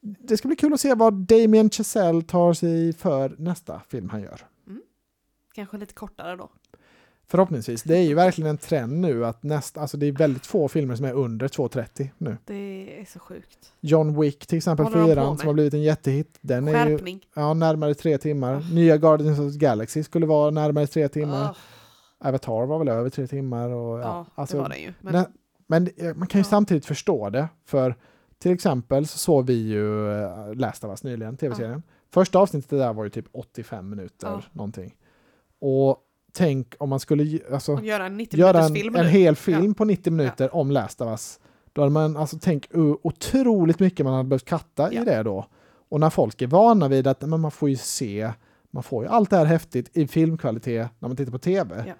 [0.00, 4.22] det ska bli kul att se vad Damien Chazelle tar sig för nästa film han
[4.22, 4.40] gör.
[5.54, 6.50] Kanske lite kortare då.
[7.32, 7.82] Förhoppningsvis.
[7.82, 10.94] Det är ju verkligen en trend nu att nästa, alltså det är väldigt få filmer
[10.96, 12.36] som är under 2.30 nu.
[12.44, 13.72] Det är så sjukt.
[13.80, 16.38] John Wick till exempel, fyran som har blivit en jättehit.
[16.40, 17.20] Den är ju Skärpning.
[17.34, 18.54] ja, närmare tre timmar.
[18.54, 18.74] Ah.
[18.74, 21.44] Nya Guardians of the Galaxy skulle vara närmare tre timmar.
[22.18, 23.70] Ah, Avatar var väl över tre timmar.
[23.70, 24.92] Och, ja, ja, alltså, det var det ju.
[25.00, 25.24] Men,
[25.66, 26.50] Men eh, man kan ju Ja.
[26.50, 27.48] samtidigt förstå det.
[27.64, 27.94] För
[28.38, 31.82] till exempel så såg vi ju uh, Last of Us nyligen, tv-serien.
[32.10, 34.42] Första avsnittet där var ju typ 85 minuter Ja.
[34.52, 34.94] någonting.
[35.60, 35.98] Och
[36.32, 40.12] tänk om man skulle alltså, göra en 90 göra en, en hel film på 90
[40.12, 41.40] minuter om Last of Us.
[41.72, 45.02] Då hade man, alltså tänk uh, otroligt mycket man hade behövt katta Ja.
[45.02, 45.46] i det då.
[45.88, 48.32] Och när folk är vana vid att men man får ju se,
[48.70, 51.84] man får ju allt det här häftigt i filmkvalitet när man tittar på tv.
[51.86, 51.94] Ja.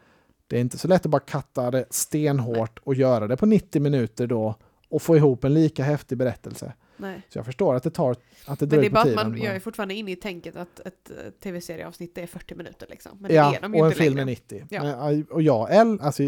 [0.47, 3.83] Det är inte så lätt att bara katta det stenhårt och göra det på 90
[3.83, 4.55] minuter då
[4.89, 6.73] och få ihop en lika häftig berättelse.
[7.03, 7.23] Nej.
[7.29, 9.31] Så jag förstår att det tar, att det Men det ut på bara att tiden.
[9.31, 13.19] man, jag är fortfarande inne i tänket att ett eh, tv-serieavsnitt är 40 minuter liksom.
[13.21, 14.67] Men ja, det är de och en film är 90.
[14.71, 14.83] Ja.
[14.83, 16.23] Men, och jag alltså,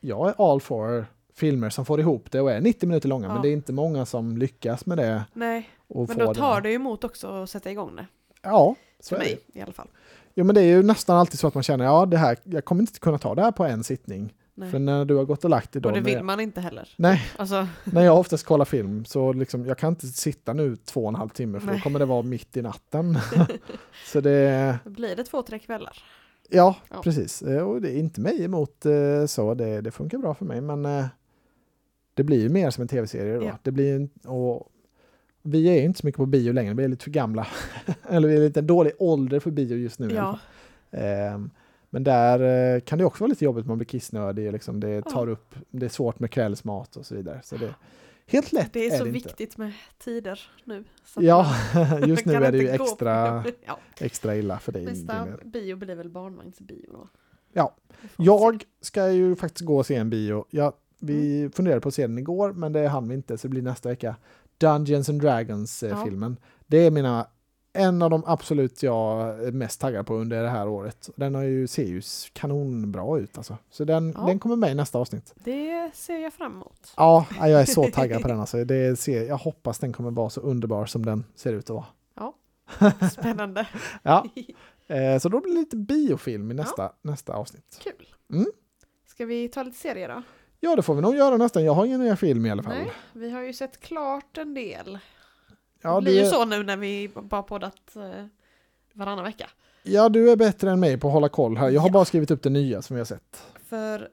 [0.00, 3.36] jag är all for filmer som får ihop det och är 90 minuter långa, men
[3.36, 3.42] Ja.
[3.42, 5.24] det är inte många som lyckas med det.
[5.32, 8.06] Nej, Och men då tar det ju emot också att sätta igång det.
[8.42, 9.30] Ja, så För är det.
[9.30, 9.88] mig i alla fall.
[10.34, 12.64] Jo, men det är ju nästan alltid så att man känner, ja, det här, jag
[12.64, 14.34] kommer inte kunna ta det här på en sittning.
[14.58, 14.70] Nej.
[14.70, 16.88] För när du har gått och lagt dig då, och det vill man inte heller.
[16.96, 21.02] Nej, Alltså, när jag oftast kollar film så liksom, jag kan inte sitta nu två
[21.02, 21.82] och en halv timme för då Nej.
[21.82, 23.18] kommer det vara mitt i natten.
[24.12, 26.02] så det, då blir det två, tre kvällar.
[26.50, 27.02] ja, Ja.
[27.02, 27.42] precis.
[27.42, 30.60] Eh, Och det är inte mig emot eh, så, det, det funkar bra för mig,
[30.60, 31.06] men eh,
[32.14, 33.44] det blir ju mer som en tv-serie då.
[33.44, 33.58] Ja.
[33.62, 34.68] Det blir och
[35.42, 37.46] vi är ju inte så mycket på bio längre, vi är lite för gamla.
[38.10, 40.10] Eller vi är lite en dålig ålder för bio just nu.
[40.14, 40.38] Ja.
[40.90, 41.50] Ehm,
[41.90, 45.26] men där eh, kan det också vara lite jobbigt, man blir kissnödig, liksom, det tar
[45.26, 45.32] Ja.
[45.32, 47.40] upp, det är svårt med kvällsmat och så vidare.
[47.44, 47.74] Så det,
[48.26, 49.28] helt lätt det är så det inte.
[49.28, 50.84] viktigt med tider nu.
[51.16, 51.54] Ja,
[52.06, 54.84] just nu är det ju extra, ja, extra illa för dig.
[54.84, 57.08] nästa bio blir väl barnvagnsbio.
[57.52, 57.74] Ja.
[58.16, 60.44] Jag ska ju faktiskt gå och se en bio.
[60.50, 61.52] Ja, vi Mm.
[61.52, 63.88] funderade på att se den igår, men det hann vi inte, så det blir nästa
[63.88, 64.16] vecka.
[64.58, 65.30] Dungeons and Ja.
[65.30, 66.36] Dragons-filmen.
[66.66, 67.26] Det är mina,
[67.76, 71.10] en av de absolut jag är mest taggad på under det här året.
[71.16, 73.58] Den har ju, ser ju kanonbra ut alltså.
[73.70, 74.26] Så den, Ja.
[74.26, 75.34] den kommer med i nästa avsnitt.
[75.44, 76.92] Det ser jag fram emot.
[76.96, 78.64] Ja, jag är så taggad på den alltså.
[78.64, 81.86] Det ser, jag hoppas den kommer vara så underbar som den ser ut att vara.
[83.12, 83.66] Spännande.
[84.02, 84.24] Ja,
[84.86, 87.80] eh, så då blir det lite biofilm i nästa, nästa avsnitt.
[87.82, 88.14] Kul.
[88.32, 88.46] Mm.
[89.06, 90.22] Ska vi ta lite serier då?
[90.60, 91.64] Ja, det får vi nog göra nästan.
[91.64, 92.72] Jag har ingen nya film i alla fall.
[92.72, 94.98] Nej, vi har ju sett klart en del.
[95.86, 98.26] Ja, det blir du ju så nu när vi bara poddat eh,
[98.92, 99.50] varannan vecka.
[99.82, 101.70] ja, du är bättre än mig på att hålla koll här.
[101.70, 101.92] Jag har Ja.
[101.92, 103.42] bara skrivit upp det nya som vi har sett.
[103.68, 104.08] För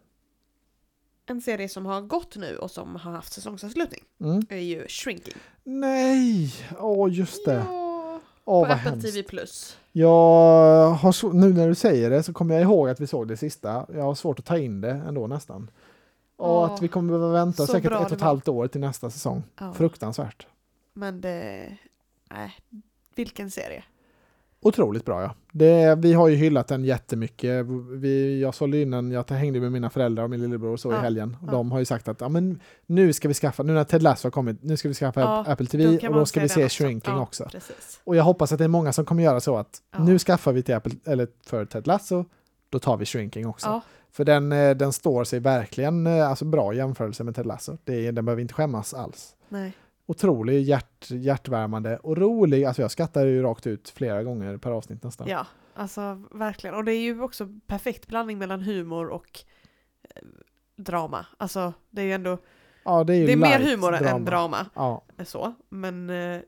[1.26, 4.42] en serie som har gått nu och som har haft säsongsavslutning Mm.
[4.50, 5.34] är ju Shrinking.
[5.64, 7.54] Nej, åh just det.
[7.70, 9.08] Ja, Åh, på Apple hemskt.
[9.14, 9.24] TV+.
[9.24, 9.78] Plus.
[9.92, 13.28] Jag har så, nu när du säger det så kommer jag ihåg att vi såg
[13.28, 13.86] det sista.
[13.94, 15.70] Jag har svårt att ta in det ändå nästan.
[16.38, 18.82] Och Ja, att vi kommer behöva vänta säkert ett och det ett halvt år till
[18.82, 19.44] nästa säsong.
[19.60, 19.74] Ja.
[19.74, 20.48] Fruktansvärt.
[20.94, 21.78] Men det...
[22.32, 22.54] Nej,
[23.16, 23.84] vilken serie.
[24.66, 25.36] Otroligt bra ja.
[25.52, 27.66] Det, vi har ju hyllat den jättemycket.
[27.92, 30.96] Vi, jag sålde in den, jag hängde med mina föräldrar och min lillebror så i
[30.96, 31.38] Ja, helgen.
[31.42, 31.52] Och ja.
[31.52, 34.26] De har ju sagt att ja, men nu ska vi skaffa, nu när Ted Lasso
[34.26, 36.70] har kommit, nu ska vi skaffa Ja, Apple TV och då ska vi se.
[36.70, 37.48] Shrinking också.
[37.52, 38.02] Precis.
[38.04, 40.64] Och jag hoppas att det är många som kommer göra så att nu skaffar vi
[40.64, 42.26] till Apple, eller för Ted Lasso,
[42.70, 43.82] då tar vi Shrinking också.
[44.12, 47.78] För den, eh, den står sig verkligen eh, alltså bra i jämförelse med Ted Lasso.
[47.84, 49.36] Det den behöver inte skämmas alls.
[49.50, 49.74] nej.
[50.06, 52.66] Otrolig hjärt, hjärtvärmande och rolig.
[52.66, 55.28] Alltså jag skrattar ju rakt ut flera gånger per avsnitt nästan.
[55.28, 56.76] Ja, alltså verkligen.
[56.76, 59.44] Och det är ju också perfekt blandning mellan humor och
[60.04, 60.22] eh,
[60.76, 61.26] drama.
[61.38, 62.38] Alltså det är ju ändå,
[62.86, 64.66] Ja, det är, det är mer humor än drama.
[64.76, 66.40] Ja, Så, men eh,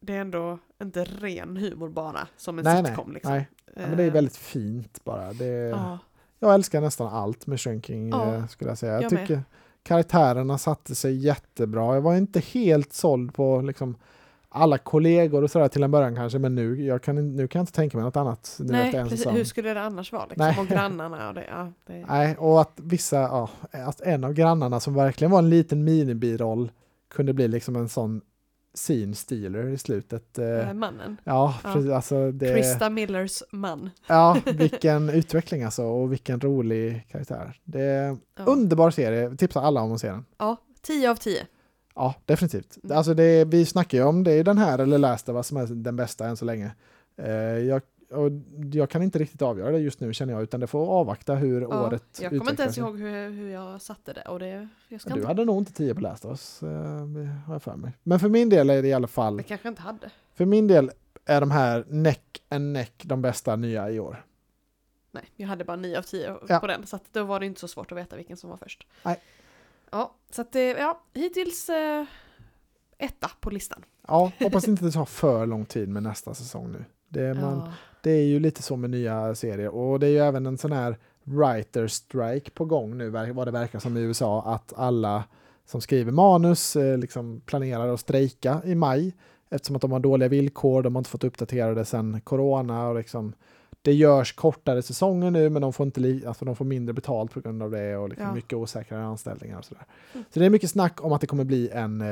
[0.00, 3.32] det är ändå inte ren humor bara som en nej, nej, sitcom liksom.
[3.32, 3.48] nej.
[3.76, 5.32] Ja, men det är Eh, väldigt fint bara.
[5.32, 5.98] Det, Ja,
[6.38, 8.92] Jag älskar nästan allt med Shrinking Ja, eh, skulle jag säga.
[8.92, 9.42] Jag, jag med.
[9.82, 11.94] Karaktärerna satte sig jättebra.
[11.94, 13.96] Jag var inte helt såld på liksom
[14.48, 17.62] alla kollegor och sådär till en början kanske, men nu, jag kan, nu kan jag
[17.62, 19.26] inte tänka mig något annat nu nej, efter precis.
[19.26, 20.26] Hur skulle det annars vara?
[20.26, 20.46] Liksom?
[20.46, 20.58] Nej.
[20.58, 21.46] Och grannarna och det.
[21.50, 25.50] Ja, det Nej, och att vissa, ja, att en av grannarna som verkligen var en
[25.50, 26.70] liten minibiroll
[27.10, 28.20] kunde bli liksom en sån
[28.74, 30.38] scene stealer i slutet.
[30.38, 31.16] Eh, eh, mannen.
[31.24, 31.72] ja, ja.
[31.72, 33.90] precis, alltså det, Krista Millers man.
[34.06, 37.60] ja, vilken utveckling alltså och vilken rolig karaktär.
[37.64, 38.44] Det är Ja.
[38.44, 40.24] underbar serie, tipsar alla om att se den.
[40.38, 41.46] ja, 10 av 10.
[41.94, 42.78] Ja, definitivt.
[42.84, 42.96] Mm.
[42.96, 45.56] Alltså det, vi snackar ju om det är den här eller Last of Us som
[45.56, 46.70] är den bästa än så länge.
[47.16, 48.30] Eh, jag, och
[48.72, 51.60] jag kan inte riktigt avgöra det just nu känner jag, utan det får avvakta hur
[51.60, 52.84] Ja, året jag kommer inte ens sig.
[52.84, 54.22] ihåg hur, hur jag satte det.
[54.22, 56.68] Och det jag ska Du inte, hade nog inte 10 på Last Us, eh,
[57.46, 57.92] har jag för mig.
[58.02, 60.10] Men för min del är det i alla fall, det kanske inte hade.
[60.34, 60.90] för min del
[61.24, 64.24] är de här neck and neck de bästa nya i år.
[65.12, 66.58] Nej, jag hade bara 9 av 10 Ja.
[66.60, 66.86] på den.
[66.86, 68.86] Så att då var det inte så svårt att veta vilken som var först.
[69.02, 69.20] Nej.
[69.90, 72.04] Ja, så att det, ja, hittills eh,
[72.98, 73.84] etta på listan.
[74.08, 76.84] Ja, hoppas inte det tar för lång tid med nästa säsong nu.
[77.08, 77.72] Det, man, Ja
[78.02, 79.68] det är ju lite så med nya serier.
[79.68, 83.50] Och det är ju även en sån här writer strike på gång nu vad det
[83.50, 85.24] verkar som i USA att alla
[85.66, 89.14] som skriver manus eh, liksom planerar att strejka i maj
[89.50, 93.32] eftersom att de har dåliga villkor, de har inte fått uppdaterade sedan corona och liksom
[93.82, 97.32] det görs kortare säsonger nu men de får, inte li- alltså de får mindre betalt
[97.32, 98.34] på grund av det och liksom Ja.
[98.34, 99.84] mycket osäkrare anställningar och sådär.
[100.14, 100.24] Mm.
[100.30, 102.06] Så det är mycket snack om att det kommer bli en, eh,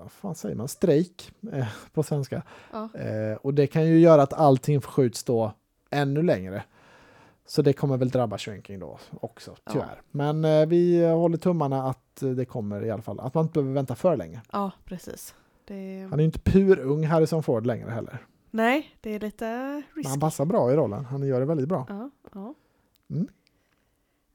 [0.00, 2.42] vad fan säger man, strejk eh, på svenska.
[2.72, 2.88] Ja.
[2.94, 5.52] Eh, och det kan ju göra att allting förskjuts då
[5.90, 6.62] ännu längre.
[7.46, 9.72] Så det kommer väl drabba Shrinking då också, Ja.
[9.72, 10.00] tyvärr.
[10.10, 13.20] Men eh, vi håller tummarna att det kommer i alla fall.
[13.20, 14.40] Att man inte behöver vänta för länge.
[14.52, 15.34] ja, precis.
[15.64, 18.18] Det, Han är ju inte purung Harrison Ford längre heller.
[18.50, 20.08] Nej, det är lite Men risky.
[20.10, 21.04] han passar bra i rollen.
[21.04, 21.86] Han gör det väldigt bra.
[21.88, 22.54] Ja, ja.
[23.10, 23.28] Mm.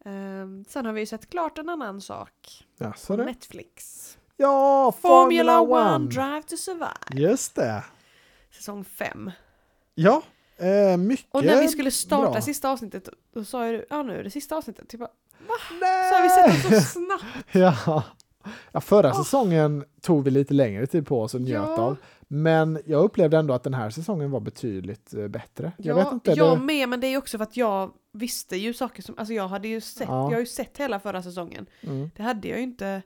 [0.05, 2.65] Ehm, sen har vi ju sett klart en annan sak.
[2.77, 3.25] Ja, så det.
[3.25, 4.17] Netflix.
[4.37, 6.05] Ja, Formula Formula One!
[6.09, 7.21] Drive to Survive.
[7.29, 7.83] Just det.
[8.51, 9.31] Säsong 5.
[9.95, 10.21] Ja,
[10.57, 12.41] eh, mycket Och när vi skulle starta bra.
[12.41, 14.89] sista avsnittet, då sa du, ja nu är det sista avsnittet.
[14.89, 15.09] Typ, bara,
[15.81, 16.09] Nej!
[16.09, 17.25] så har vi sett den så snabbt.
[17.51, 18.03] Ja.
[18.71, 19.17] ja, förra Åh.
[19.23, 21.77] säsongen tog vi lite längre tid på oss och njöt Ja.
[21.81, 21.97] av.
[22.35, 25.71] Men jag upplevde ändå att den här säsongen var betydligt eh, bättre.
[25.77, 26.31] Jag ja, vet inte.
[26.31, 29.33] jag det, med, men det är också för att jag visste ju saker som, alltså
[29.33, 30.23] jag hade ju sett, Ja.
[30.23, 31.65] jag har ju sett hela förra säsongen.
[31.81, 33.01] mm, Det hade jag ju inte,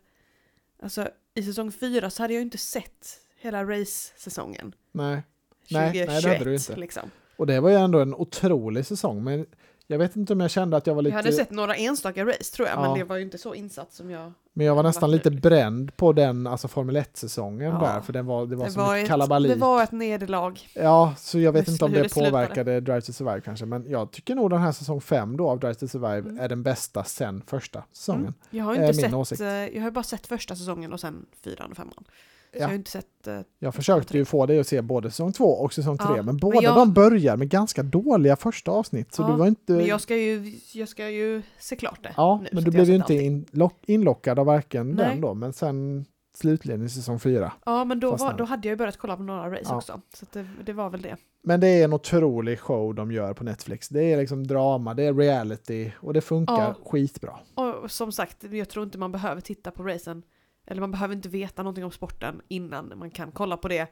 [0.83, 3.07] alltså i säsong fyra så hade jag ju inte sett
[3.39, 4.75] hela race-säsongen.
[4.91, 5.23] nej.
[5.71, 6.75] Nej, 2021 nej, det hade du inte.
[6.75, 7.11] liksom.
[7.37, 9.23] Och det var ju ändå en otrolig säsong.
[9.23, 9.45] Men
[9.87, 11.15] jag vet inte om jag kände att jag var Jag lite...
[11.15, 12.81] hade sett några enstaka race tror jag, Ja.
[12.81, 14.31] men det var ju inte så insatt som jag...
[14.53, 17.79] Men jag var nästan lite bränd på den alltså Formel 1-säsongen Ja.
[17.79, 18.01] där.
[18.01, 19.51] För den var, det var Det så var, ett, kalabalik.
[19.51, 20.53] det var ett nederlag.
[20.73, 23.65] Ja, så jag vet inte om det, det påverkade Drive to Survive kanske.
[23.65, 26.39] Men jag tycker nog den här säsong 5 då av Drive to Survive Mm.
[26.39, 28.21] är den bästa sen första säsongen.
[28.21, 28.33] Mm.
[28.49, 29.41] Jag har inte sett, åsikt.
[29.41, 32.03] eh, jag har bara sett första säsongen och sen fyran och femman.
[32.51, 32.59] Ja.
[32.59, 33.27] jag har inte sett...
[33.27, 36.05] eh, Jag försökte ju få dig att se både säsong 2 och säsong 3.
[36.09, 39.13] Ja, men men båda jag- de börjar med ganska dåliga första avsnitt.
[39.13, 39.73] Så Ja, du var inte...
[39.73, 42.85] Men jag ska ju, jag ska ju se klart det ja, nu, men du blev
[42.89, 45.05] ju inte inlock, inlockad av varken Nej.
[45.09, 45.33] den då.
[45.33, 46.05] Men sen
[46.37, 47.51] slutligen i säsong 4.
[47.65, 49.75] Ja, men då, var, då hade jag ju börjat kolla på några race Ja.
[49.77, 50.01] också.
[50.13, 51.15] Så det, det var väl det.
[51.43, 53.89] Men det är en otrolig show de gör på Netflix.
[53.89, 56.75] Det är liksom drama, det är reality och det funkar Ja.
[56.85, 57.39] skitbra.
[57.55, 60.23] Och som sagt, jag tror inte man behöver titta på racen.
[60.67, 63.87] Eller man behöver inte veta någonting om sporten innan man kan kolla på det.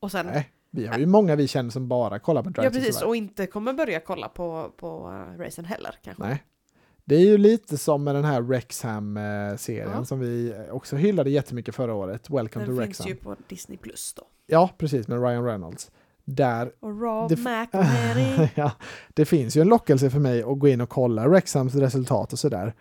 [0.00, 2.70] Och sen, Nej, vi har ju många vi känner som bara kollar på Drive ja
[2.70, 6.22] precis, och inte kommer börja kolla på, på uh, racen heller kanske.
[6.22, 6.42] Nej.
[7.04, 10.04] Det är ju lite som med den här Rexham-serien Ja.
[10.04, 12.30] som vi också hyllade jättemycket förra året.
[12.30, 13.08] Welcome Den to finns Rexham.
[13.08, 14.22] ju på Disney Plus då.
[14.46, 15.90] Ja, precis, med Ryan Reynolds.
[16.24, 18.48] där Och Raw Det Mary.
[18.54, 18.72] ja,
[19.14, 22.38] det finns ju en lockelse för mig att gå in och kolla Wrexhams resultat och
[22.38, 22.74] sådär.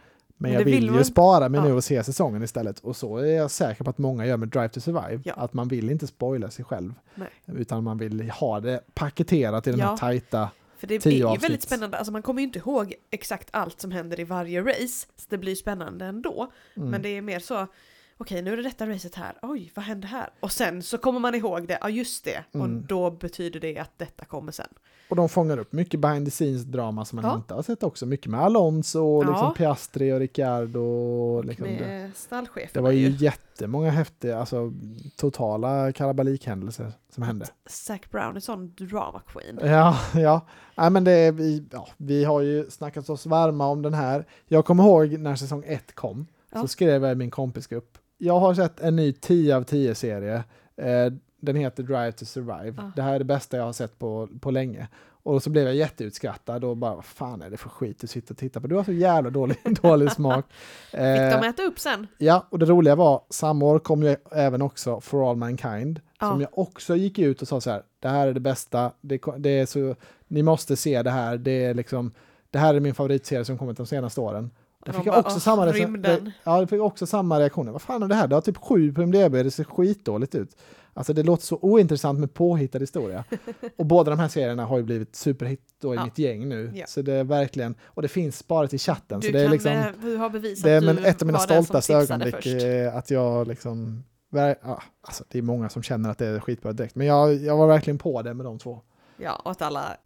[0.44, 1.74] Men, jag vill, vill ju spara mig nu ja.
[1.74, 2.80] och se säsongen istället.
[2.80, 5.22] Och så är jag säker på att många gör med Drive to Survive.
[5.26, 5.34] Ja.
[5.34, 6.94] Att man vill inte spoila sig själv.
[7.16, 7.30] Nej.
[7.46, 9.98] Utan man vill ha det paketerat i den här Ja.
[9.98, 10.50] tajta...
[10.78, 13.92] För det är ju väldigt spännande, alltså man kommer ju inte ihåg exakt allt som
[13.92, 15.08] händer i varje race.
[15.16, 16.52] Så det blir spännande ändå.
[16.76, 16.90] Mm.
[16.90, 17.68] Men det är mer så,
[18.17, 20.30] okej nu är det detta racet här, oj vad hände här?
[20.39, 22.86] Och sen så kommer man ihåg det, ja just det, och Mm.
[22.88, 24.67] då betyder det att detta kommer sen.
[25.10, 27.36] Och de fångar upp mycket behind the scenes drama som man Ja.
[27.36, 28.06] inte har sett också.
[28.06, 29.30] Mycket med Alonso och Ja.
[29.30, 30.80] liksom Piastri och Ricciardo.
[30.82, 33.10] Och liksom Med stallcheferna det var ju ju.
[33.26, 34.71] jättemånga häftiga, alltså
[35.15, 37.45] totala kalabalikhändelser som hände.
[37.65, 39.60] Zac Brown är sån drama queen.
[39.62, 40.41] Ja, ja.
[40.78, 44.26] Nej, men det är, vi, ja, vi har ju snackat oss varma om den här.
[44.47, 46.62] Jag kommer ihåg när säsong ett kom, Ja.
[46.62, 47.97] så skrev jag i min kompisgrupp.
[48.24, 50.44] Jag har sett en ny 10 av 10 serie.
[50.76, 52.74] Eh, den heter Drive to Survive.
[52.78, 52.92] Ja.
[52.96, 54.88] Det här är det bästa jag har sett på, på länge.
[55.26, 58.34] Och så blev jag jätteutskrattad och bara, vad fan är det för skit du sitter
[58.34, 58.68] och tittar på?
[58.68, 60.46] Du har så jävla dålig, dålig smak.
[60.92, 62.08] Fick Eh, de äta upp sen?
[62.18, 66.30] Ja, och det roliga var, samma år kom ju även också For All Mankind, Ja.
[66.32, 69.22] som jag också gick ut och sa så här, det här är det bästa, det,
[69.38, 69.96] det är så,
[70.28, 72.12] ni måste se det här, det är liksom,
[72.52, 74.52] det här är min favoritserie som kommit de senaste åren.
[74.86, 77.72] Det De fick jag också "Åh, samma rece- rymden." Ja, fick också samma reaktioner.
[77.72, 78.28] Vad fan är det här?
[78.28, 80.58] Det har typ sju på MDB, det ser skitdåligt ut.
[80.93, 83.24] Alltså det låter så ointressant med påhittad historia.
[83.78, 86.06] och båda de här serierna har ju blivit superhit då i Ja.
[86.06, 86.72] mitt gäng nu.
[86.76, 86.86] Ja.
[86.88, 89.19] Så det är verkligen, och det finns sparat i chatten.
[89.19, 91.39] Du så det är liksom, eh, du har bevisat det är men ett av mina
[91.39, 94.56] stoltaste ögonblick eh, att jag liksom ja,
[95.02, 97.67] alltså det är många som känner att det är skitbra direkt, men jag, jag var
[97.67, 98.82] verkligen på det med de två.
[99.17, 99.98] Ja, och att alla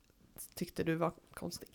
[0.56, 1.70] tyckte du var konstig.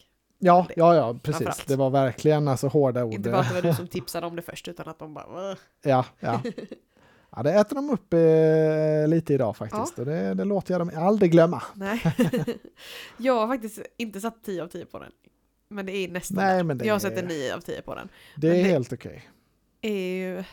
[0.44, 1.64] Ja, Det- ja, ja, precis.
[1.66, 3.14] Det var verkligen alltså hårda ord.
[3.14, 5.56] Inte bara att det var du som tipsade om det först, utan att de bara
[5.82, 6.40] ja, ja.
[7.36, 9.98] ja, det äter de upp eh, lite idag faktiskt.
[9.98, 11.62] Och det, det låter jag dem aldrig glömma.
[11.74, 12.02] Nej.
[13.16, 15.12] jag har faktiskt inte satt 10 av 10 på den.
[15.68, 17.94] Men det är nästan Nej, men det Jag är- sett en 9 av 10 på
[17.94, 18.08] den.
[18.36, 19.28] Det är Men det- helt okej.
[19.80, 20.44] är ju...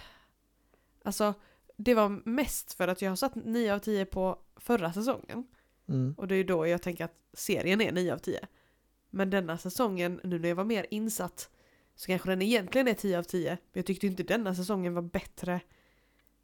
[1.03, 1.33] Alltså,
[1.77, 5.43] det var mest för att jag har satt 9 av 10 på förra säsongen.
[5.89, 6.13] Mm.
[6.17, 8.39] Och det är då jag tänker att serien är 9 av 10.
[9.09, 11.49] Men denna säsongen, nu när jag var mer insatt,
[11.95, 13.49] så kanske den egentligen är 10 av 10.
[13.49, 15.59] Men jag tyckte ju inte denna säsongen var bättre.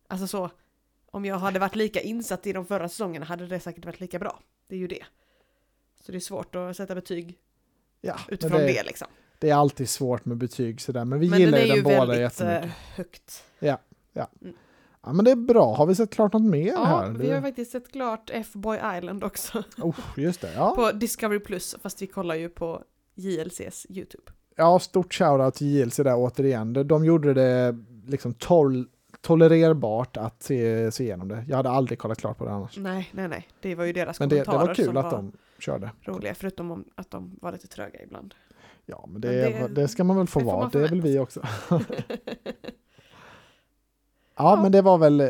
[0.08, 0.50] Alltså så,
[1.06, 4.20] om jag hade varit lika insatt i de förra säsongerna hade det säkert varit lika
[4.20, 4.40] bra.
[4.68, 5.06] Det är ju det.
[6.02, 7.38] Så det är svårt att sätta betyg
[8.02, 9.08] Ja, men utifrån det, det, liksom.
[9.40, 11.78] det är alltid svårt med betyg sådär, men vi Men gillar den ju är den
[11.78, 12.64] ju båda väldigt jättemycket.
[12.64, 13.44] eh, högt.
[15.06, 15.74] Ja, men det är bra.
[15.76, 17.10] Har vi sett klart något mer Ja, här?
[17.12, 19.64] vi har faktiskt sett klart F-Boy Island också.
[19.78, 20.74] Oh, just det, ja.
[20.76, 22.82] På Discovery Plus, fast vi kollar ju på
[23.16, 24.32] JLCs YouTube.
[24.56, 26.74] Ja, stort shoutout till JLC där återigen.
[26.74, 28.88] De, de gjorde det liksom tol
[29.22, 31.46] tolererbart att se, se igenom det.
[31.48, 32.78] Jag hade aldrig kollat klart på det annars.
[32.78, 33.48] Nej, nej, nej.
[33.62, 35.92] Det var ju deras Men det, det kommentarer var kul som att var de körde.
[36.02, 38.34] roliga, förutom om att de var lite tröga ibland.
[38.86, 39.28] Ja, men det,
[39.60, 40.70] Men det- det, ska man väl få vara.
[40.70, 41.42] Det är väl vi också.
[44.38, 45.28] Ja, men det var väl eh,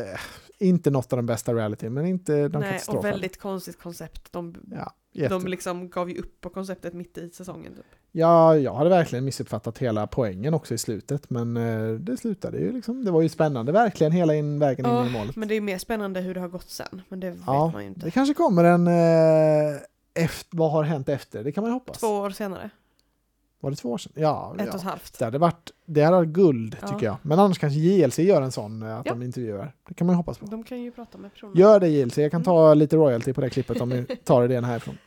[0.58, 4.32] inte något av de bästa reality, men inte de nej, och väldigt konstigt koncept.
[4.32, 5.34] De, Ja, jätte.
[5.34, 7.74] de liksom gav ju upp på konceptet mitt i säsongen.
[7.74, 7.84] Typ.
[8.12, 12.72] ja, jag hade verkligen missuppfattat hela poängen också i slutet, men eh, det slutade ju
[12.72, 13.04] liksom.
[13.04, 15.36] Det var ju spännande verkligen hela in, vägen in Ja, i målet.
[15.36, 17.02] men det är mer spännande hur det har gått sen.
[17.08, 18.00] Men det Ja, vet man ju inte.
[18.00, 18.86] Det kanske kommer en...
[18.86, 19.76] Eh,
[20.14, 21.44] efter, vad har hänt efter?
[21.44, 21.98] Det kan man ju hoppas.
[21.98, 22.70] Två år senare.
[23.66, 24.12] Var det två år sedan?
[24.16, 24.72] Ja, Ett ja.
[24.72, 25.18] och ett halvt.
[25.18, 26.88] Det hade varit det hade varit guld Ja.
[26.88, 27.16] tycker jag.
[27.22, 29.12] Men annars kanske JLC gör en sån eh, att Ja.
[29.12, 29.72] de intervjuar.
[29.88, 30.46] Det kan man ju hoppas på.
[30.46, 31.56] De kan ju prata med personer.
[31.56, 32.78] Gör det JLC, jag kan ta Mm.
[32.78, 34.98] lite royalty på det klippet om ni tar idén härifrån.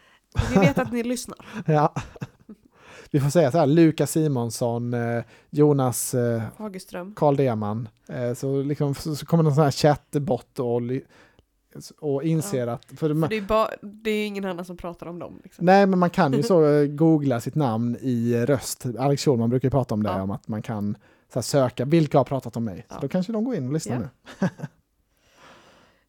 [0.54, 1.38] Vi vet att ni lyssnar.
[1.65, 1.93] Ja.
[3.12, 7.13] Vi får säga så här, Lukas Simonsson, eh, Jonas eh, Fagerström.
[7.15, 7.89] Karl Deman.
[8.10, 10.82] Eh, så, liksom, så, kommer någon sån här chatbot och,
[11.99, 12.86] och inser att...
[12.86, 15.39] För För man, det är, bara, det är ingen annan som pratar om dem.
[15.43, 15.65] Liksom.
[15.65, 18.86] nej, men man kan ju så eh, googla sitt namn i röst.
[18.99, 20.21] Alex Schulman brukar ju prata om det, Ja.
[20.21, 20.97] om att man kan
[21.34, 22.86] så här, söka vilka har pratat om mig.
[22.89, 22.97] Så Ja.
[23.01, 24.01] då kanske de går in och lyssnar Ja.
[24.39, 24.47] nu.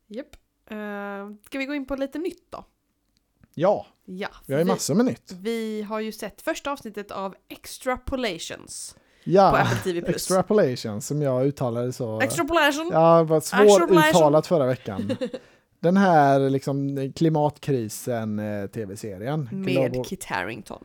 [0.16, 0.36] Japp.
[0.72, 2.64] Uh, ska vi gå in på lite nytt då?
[3.54, 4.28] Ja, Ja.
[4.46, 5.32] vi har ju massor med nytt.
[5.40, 10.08] vi har ju sett första avsnittet av Extrapolations på Ja, Apple TV+.
[10.08, 12.20] extrapolation som jag uttalade så.
[12.20, 12.90] Extrapolation!
[12.92, 15.10] Ja, det var svåruttalat förra veckan.
[15.80, 19.48] Den här liksom klimatkrisen eh, tv-serien.
[19.52, 20.84] Med Global- Kit Harington.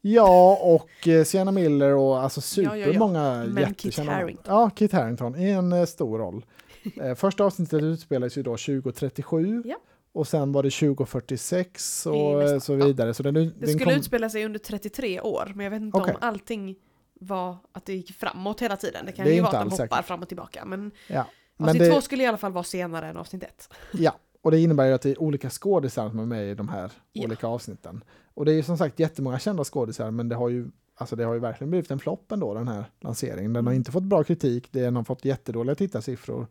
[0.00, 2.84] Ja, och eh, Sienna Miller och alltså Ja, ja, ja.
[2.86, 4.20] supermånga Men jättekända Kit.
[4.20, 4.54] Harington.
[4.54, 6.44] Ja, Kit Harington i en eh, stor roll.
[7.02, 9.76] Eh, första avsnittet utspelades ju då 2037 Ja.
[10.12, 13.14] och sen var det 2046 I och nästa- eh, så vidare.
[13.14, 15.98] Så den, Det den skulle kom, utspela sig under 33 år, men jag vet inte
[15.98, 16.14] Okej.
[16.14, 16.76] om allting
[17.22, 19.06] var att det gick framåt hela tiden.
[19.06, 20.06] Det kan Det ju vara att de hoppar säkert.
[20.06, 20.64] fram och tillbaka.
[20.64, 21.26] Men ja.
[21.56, 23.68] Men avsnitt det, två skulle i alla fall vara senare än avsnitt ett.
[23.92, 26.68] ja, Och det innebär ju att det är olika skådisar som är med i de
[26.68, 27.24] här Ja.
[27.24, 28.04] olika avsnitten.
[28.34, 31.24] Och det är ju som sagt jättemånga kända skådisar, men det har ju Alltså det
[31.24, 33.52] har ju verkligen blivit en flopp ändå den här lanseringen.
[33.52, 33.78] Den har Mm.
[33.80, 36.46] inte fått bra kritik, den har fått jättedåliga tittarsiffror.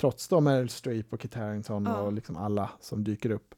[0.00, 2.00] Trots då Meryl Streep och Kit Harington Ja.
[2.00, 3.54] och liksom alla som dyker upp.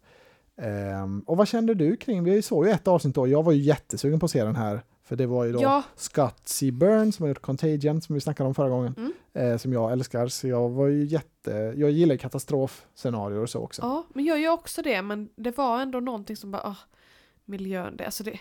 [0.57, 3.63] Ehm, och vad kände du kring, vi såg ju ett avsnitt då, jag var ju
[3.63, 4.83] jättesugen på att se den här.
[5.13, 6.71] För det var ju då Ja, Scott C.
[6.71, 8.95] Byrne som har gjort Contagion som vi snackade om förra gången.
[8.99, 9.13] Mm.
[9.33, 10.29] Eh, som jag älskar.
[10.29, 13.83] Så jag var ju jätte, jag gillar katastrofscenarier och så också.
[13.83, 16.77] ja, men jag gör också det, men det var ändå någonting som bara, ah,
[17.45, 18.41] miljön, det, alltså det,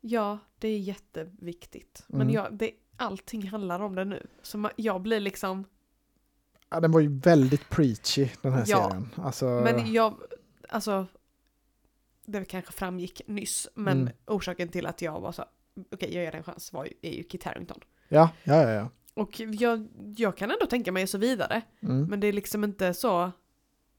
[0.00, 2.04] ja, det är jätteviktigt.
[2.06, 2.34] Men Mm.
[2.34, 4.26] jag, det, allting handlar om det nu.
[4.42, 5.64] Så jag blir liksom,
[6.70, 9.08] Ja, den var ju väldigt preachy den här Ja, serien.
[9.16, 10.14] Alltså, men jag,
[10.68, 11.06] alltså,
[12.26, 14.12] det kanske framgick nyss, men Mm.
[14.26, 15.44] orsaken till att jag var så,
[15.92, 17.78] okej jag ger det en chans, var ju, är ju Kit Harington.
[18.08, 18.70] ja, ja, ja.
[18.70, 18.88] ja.
[19.14, 22.04] Och jag, jag kan ändå tänka mig så vidare, Mm.
[22.04, 23.30] men det är liksom inte så,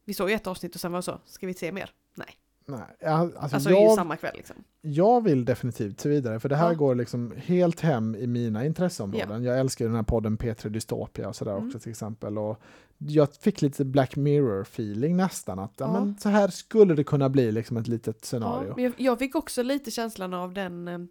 [0.05, 1.89] vi såg ju ett avsnitt och sen var det så, ska vi se mer?
[2.15, 2.27] Nej.
[2.65, 4.55] Nej, ja, alltså, Alltså i jag, samma kväll liksom.
[4.81, 6.73] jag vill definitivt se vidare, för det här Ja.
[6.73, 9.43] går liksom helt hem i mina intresseområden.
[9.43, 11.65] Jag älskar den här podden P3 Dystopia och sådär Mm.
[11.67, 12.37] också till exempel.
[12.37, 12.61] Och
[12.97, 15.85] jag fick lite Black Mirror-feeling nästan, att ja.
[15.85, 15.93] Ja.
[15.93, 18.73] men så här skulle det kunna bli liksom ett litet Ja, scenario.
[18.75, 21.07] men jag, jag fick också lite känslan av den,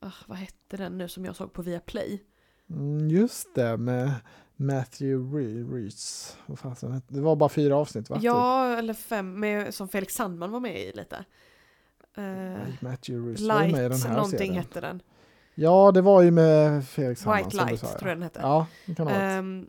[0.00, 2.22] ah, vad hette den nu som jag såg på Viaplay?
[2.70, 4.14] Mm, just det, med
[4.56, 6.36] Matthew Re- Reese.
[6.46, 8.16] Vad Det var bara fyra avsnitt va?
[8.16, 8.24] Typ.
[8.24, 11.24] Ja, eller fem, med, som Felix Sandman var med i lite.
[12.66, 12.82] Typ.
[12.82, 14.54] Matthew Reese var med i den här någonting serien.
[14.54, 15.02] hette den.
[15.54, 17.98] Ja, det var ju med Felix Sandman White Light sa, ja.
[17.98, 18.40] tror jag den hette.
[18.40, 19.32] Ja, det kan det ha varit.
[19.38, 19.66] Ehm,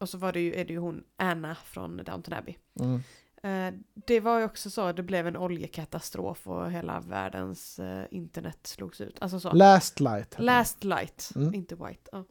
[0.00, 2.54] och så var det ju, är det ju hon Anna från Downton Abbey.
[2.80, 3.02] Mm.
[3.42, 3.74] Eh,
[4.06, 9.00] det var ju också så, det blev en oljekatastrof och hela världens eh, internet slogs
[9.00, 9.16] ut.
[9.20, 9.52] Alltså så.
[9.52, 10.34] Last Light.
[10.38, 11.54] Last Light, Mm.
[11.54, 12.08] inte White.
[12.12, 12.24] Ja.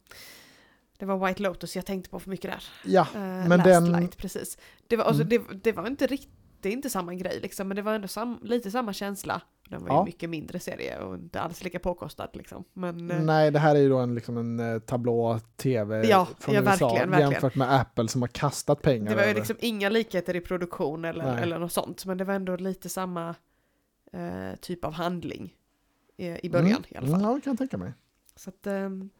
[0.98, 2.64] Det var White Lotus jag tänkte på för mycket där.
[2.84, 3.92] Ja, Eh, men Last den...
[3.92, 4.58] Light, precis.
[4.86, 5.44] Det var, alltså, Mm.
[5.48, 6.30] det, det var inte riktigt,
[6.62, 9.42] det är inte samma grej liksom, men det var ändå sam, lite samma känsla.
[9.68, 10.04] Den var ju Ja.
[10.04, 12.64] mycket mindre serie och inte alls lika påkostad liksom.
[12.72, 16.54] Men eh, Nej, det här är ju då en, liksom en eh, tablå-tv Ja, från
[16.54, 17.30] ja, USA verkligen, verkligen.
[17.32, 21.04] jämfört med Apple som har kastat pengar det var ju liksom inga likheter i produktion
[21.04, 21.42] eller, Nej.
[21.42, 22.04] eller något sånt.
[22.06, 23.34] Men det var ändå lite samma
[24.12, 25.54] eh, typ av handling
[26.16, 27.14] i, i början i alla fall.
[27.16, 27.92] Mm, ja, det kan jag tänka mig.
[28.36, 29.10] Så att, ehm,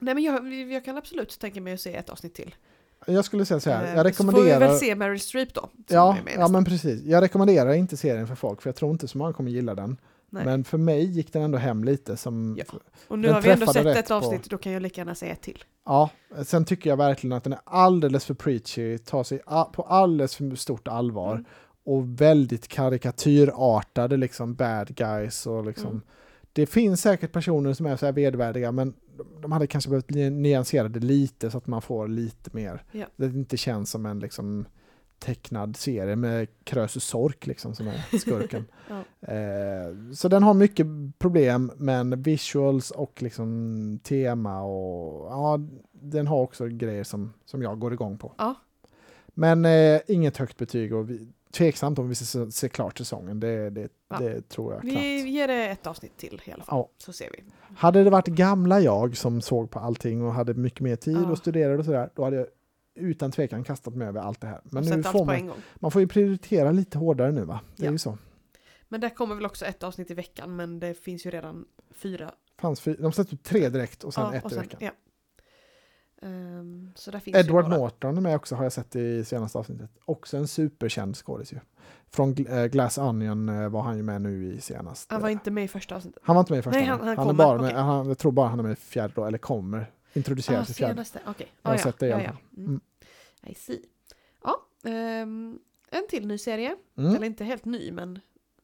[0.00, 2.54] nej men jag, jag kan absolut tänka mig att se ett avsnitt till.
[3.06, 4.60] Jag skulle säga så här, Eh, jag Så får vi rekommenderar...
[4.68, 5.68] väl se Meryl Streep då.
[5.88, 7.02] Ja, ja, men precis.
[7.04, 9.96] Jag rekommenderar inte serien för folk, för jag tror inte så många kommer gilla den.
[10.32, 10.44] Nej.
[10.44, 12.56] Men för mig gick den ändå hem lite som...
[12.58, 12.64] Ja.
[13.08, 15.32] Och nu har vi ändå sett ett på- avsnitt, då kan jag lika gärna säga
[15.32, 15.64] ett till.
[15.86, 16.10] Ja,
[16.44, 19.38] sen tycker jag verkligen att den är alldeles för preachy, tar sig
[19.72, 21.44] på alldeles för stort allvar Mm.
[21.84, 26.00] och väldigt karikatyrartade liksom bad guys och liksom Mm.
[26.52, 30.10] Det finns säkert personer som är så här vedvärdiga men de- de hade kanske behövt
[30.10, 32.82] ny- nyansera det lite så att man får lite mer.
[32.92, 33.06] Ja.
[33.16, 34.64] Det inte känns som en liksom
[35.18, 38.64] tecknad serie med Krösus Sork liksom som är skurken.
[38.88, 39.32] Ja.
[39.34, 40.86] Eh, så den har mycket
[41.18, 45.58] problem, men visuals och liksom tema och ja,
[45.92, 48.32] den har också grejer som, som jag går igång på.
[48.38, 48.54] Ja.
[49.28, 53.40] Men eh, inget högt betyg och vi, tveksamt om vi ska se, se klart säsongen.
[53.40, 54.18] Det, det, Ja.
[54.18, 55.28] det tror jag Vi knappt.
[55.30, 56.78] ger det ett avsnitt till i alla fall.
[56.78, 56.90] Ja.
[56.98, 57.44] Så ser vi.
[57.76, 61.30] Hade det varit gamla jag som såg på allting och hade mycket mer tid Ja.
[61.30, 62.46] och studerade och sådär, då hade jag
[62.94, 64.60] utan tvekan kastat mig över allt det här.
[64.64, 67.60] Men nu får man, man får ju prioritera lite hårdare nu va?
[67.76, 68.18] Det är ju så.
[68.88, 72.30] Men där kommer väl också ett avsnitt i veckan, men det finns ju redan fyra.
[72.60, 74.92] Fanns för, de släppte tre direkt och sen ett och i sen- veckan.
[76.20, 77.68] Finns Edward.
[77.68, 79.90] Norton är med också har jag sett i senaste avsnittet.
[80.04, 81.58] Också en superkänd skådis ju.
[82.10, 85.14] Från eh, Glass Onion eh, var han ju med nu i senaste.
[85.14, 86.22] Han var inte med i första avsnittet.
[86.24, 86.78] Han var inte med i första.
[86.78, 87.82] Nej, Nej, han- han är kommer, bara med, okej.
[87.82, 90.74] han, jag tror bara han är med i fjärde då, eller kommer introduceras Ah, i
[90.74, 90.94] fjärde.
[90.94, 91.46] senaste, okej.
[91.62, 92.30] Jag har Ah, ja, sett det i ja, ja.
[92.56, 92.66] Mm.
[92.68, 92.80] Mm.
[93.46, 93.80] I see.
[94.44, 94.56] Ja,
[94.90, 95.58] ehm,
[95.90, 96.76] en till ny serie.
[96.98, 97.14] Mm.
[97.16, 98.20] Eller inte helt ny, men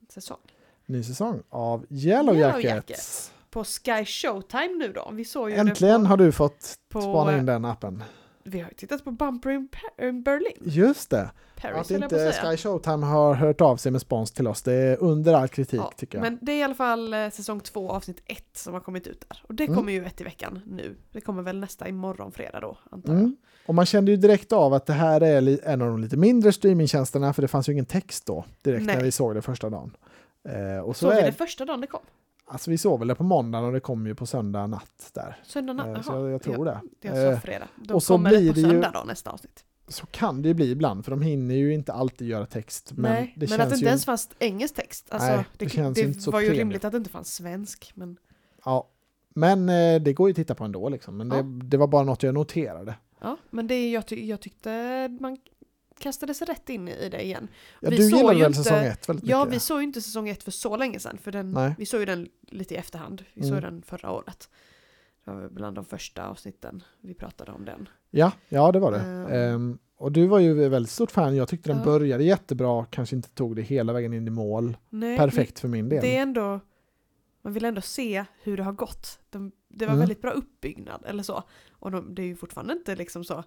[0.09, 0.39] säsong.
[0.87, 3.33] Ny säsong av Yellow, Yellow Jackets.
[3.57, 5.11] På Sky Showtime nu då.
[5.13, 8.03] Vi såg ju Äntligen det har du fått på, spana på in den appen.
[8.43, 9.69] Vi har ju tittat på Bumper in,
[10.03, 10.53] in Berlin.
[10.61, 11.31] Just det.
[11.61, 12.33] Paris att jag på inte.
[12.33, 15.81] Sky Showtime har hört av sig med spons till oss, det är under all kritik
[15.81, 16.23] Ja, tycker jag.
[16.23, 19.25] Men det är i alla fall eh, säsong två avsnitt ett som har kommit ut
[19.29, 19.43] där.
[19.49, 19.77] Och det Mm.
[19.77, 20.97] kommer ju ett i veckan nu.
[21.13, 23.21] Det kommer väl nästa imorgon fredag då, antar jag.
[23.21, 23.37] Mm.
[23.67, 26.53] Och man kände ju direkt av att det här är en av de lite mindre
[26.53, 28.97] streamingtjänsterna för det fanns ju ingen text då direkt Nej.
[28.97, 29.97] när vi såg det första dagen.
[30.49, 32.01] Eh, och så Såg vi är, det första dagen det kom?
[32.47, 35.37] Alltså vi såg väl det på måndagen och det kom ju på söndag natt där.
[35.45, 35.87] Söndag natt?
[35.97, 36.81] Eh, så jag, jag tror det.
[37.01, 37.69] Jag sa Eh, fredag.
[37.77, 39.65] Då och så kommer det på det ju- söndag då, nästa avsnitt.
[39.89, 42.93] så kan det ju bli ibland för de hinner ju inte alltid göra text.
[42.93, 45.07] Men Nej, det men känns att det inte ju, ens fanns engelsk text.
[45.11, 47.35] Alltså, Nej, det det känns det inte så var ju rimligt att det inte fanns
[47.35, 47.93] svensk.
[47.95, 48.17] Men
[48.65, 48.89] ja,
[49.35, 51.17] men eh, det går ju att titta på ändå liksom.
[51.17, 51.37] Men Ja.
[51.43, 52.95] det, det var bara något jag noterade.
[53.21, 54.71] Ja, men det jag, ty jag tyckte
[55.21, 55.37] man
[55.99, 57.49] kastades rätt in i det igen.
[57.81, 59.55] Ja, Vi du såg gillade ju väl inte- säsong ett väldigt Ja, mycket?
[59.57, 61.75] vi såg ju inte säsong ett för så länge sedan, för den, Nej.
[61.79, 63.25] vi såg ju den lite i efterhand.
[63.35, 63.63] Vi såg Mm.
[63.63, 64.49] den förra året.
[65.25, 67.89] Det var bland de första avsnitten vi pratade om den.
[68.11, 68.99] Ja, ja det var det.
[69.01, 69.33] Mm.
[69.33, 71.37] Ehm, och du var ju väldigt stort fan.
[71.37, 71.85] Jag tyckte den Ja.
[71.85, 74.77] började jättebra, kanske inte tog det hela vägen in i mål.
[74.91, 76.03] Nej, Perfekt för min del.
[76.03, 76.61] Det är ändå,
[77.43, 79.19] man vill ändå se hur det har gått.
[79.31, 80.01] De, det var Mm.
[80.01, 81.43] väldigt bra uppbyggnad eller så.
[81.73, 83.45] Och de, det är ju fortfarande inte liksom så,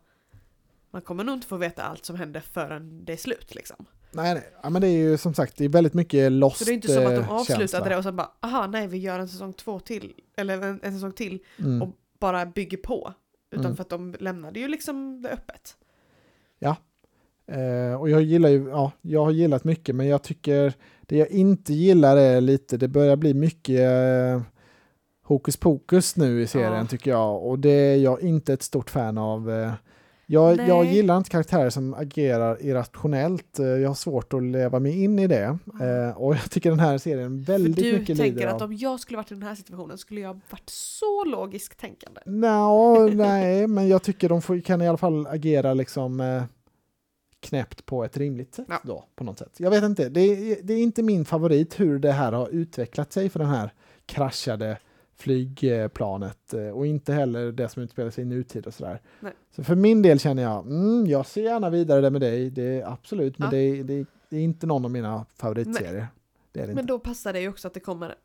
[0.91, 3.85] man kommer nog inte få veta allt som händer förrän det är slut liksom.
[4.11, 4.43] Nej, nej.
[4.63, 6.73] Ja, men det är ju som sagt, det är väldigt mycket lost Så det är
[6.73, 7.89] inte som att de eh, avslutade känsla.
[7.89, 10.93] det och sen bara, aha nej vi gör en säsong två till, eller en, en
[10.93, 11.81] säsong till Mm.
[11.81, 13.13] och bara bygger på.
[13.51, 13.75] Utan Mm.
[13.75, 15.75] för att de lämnade ju liksom det öppet.
[17.47, 21.29] Eh, och jag gillar ju, ja, jag har gillat mycket, men jag tycker det jag
[21.29, 24.41] inte gillar är lite, det börjar bli mycket eh,
[25.23, 26.85] hokus pokus nu i serien Ja.
[26.85, 27.43] tycker jag.
[27.43, 29.51] Och det är jag inte ett stort fan av.
[29.51, 29.71] Eh,
[30.32, 30.67] jag, Nej.
[30.67, 33.59] jag gillar inte karaktärer som agerar irrationellt.
[33.59, 35.57] Eh, jag har svårt att leva mig in i det.
[35.82, 38.69] Eh, och jag tycker den här serien väldigt för du mycket tänker lider att av.
[38.69, 42.21] om jag skulle varit i den här situationen skulle jag varit så logiskt tänkande.
[42.25, 46.43] Nå, nej, men jag tycker de får, kan i alla fall agera liksom eh,
[47.39, 48.80] knäppt på ett rimligt sätt Ja.
[48.84, 49.53] då, på något sätt.
[49.57, 53.13] Jag vet inte, det är, det är inte min favorit hur det här har utvecklat
[53.13, 53.73] sig för den här
[54.05, 54.77] kraschade
[55.20, 59.01] flygplanet eh, och inte heller det som utspelar sig i nutid och sådär.
[59.20, 59.34] Nej.
[59.55, 62.63] Så för min del känner jag, mm, jag ser gärna vidare det med dig, det
[62.82, 63.51] är absolut, men Ja.
[63.51, 66.07] det, är, det, det är inte någon av mina favoritserier.
[66.51, 66.84] Det Men inte.
[66.84, 68.15] då passar det ju också att det kommer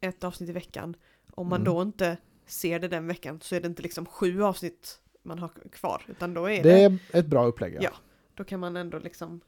[0.00, 0.96] ett avsnitt i veckan.
[1.30, 1.74] Om man Mm.
[1.74, 2.16] då inte
[2.46, 6.02] ser det den veckan så är det inte liksom sju avsnitt man har kvar.
[6.08, 7.78] Utan då är det, Det är ett bra upplägg.
[7.80, 7.90] Ja.
[8.34, 9.40] då kan man ändå liksom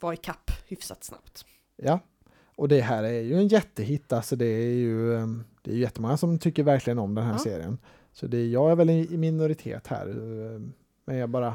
[0.00, 1.44] vara i kapp hyfsat snabbt.
[1.76, 2.00] Ja,
[2.56, 4.12] och det här är ju en jättehit.
[4.12, 7.32] Alltså det är ju ehm, det är ju jättemånga som tycker verkligen om den här
[7.32, 7.38] Ja.
[7.38, 7.78] serien.
[8.12, 10.06] Så det, jag är väl i, minoritet här.
[11.04, 11.54] Men jag bara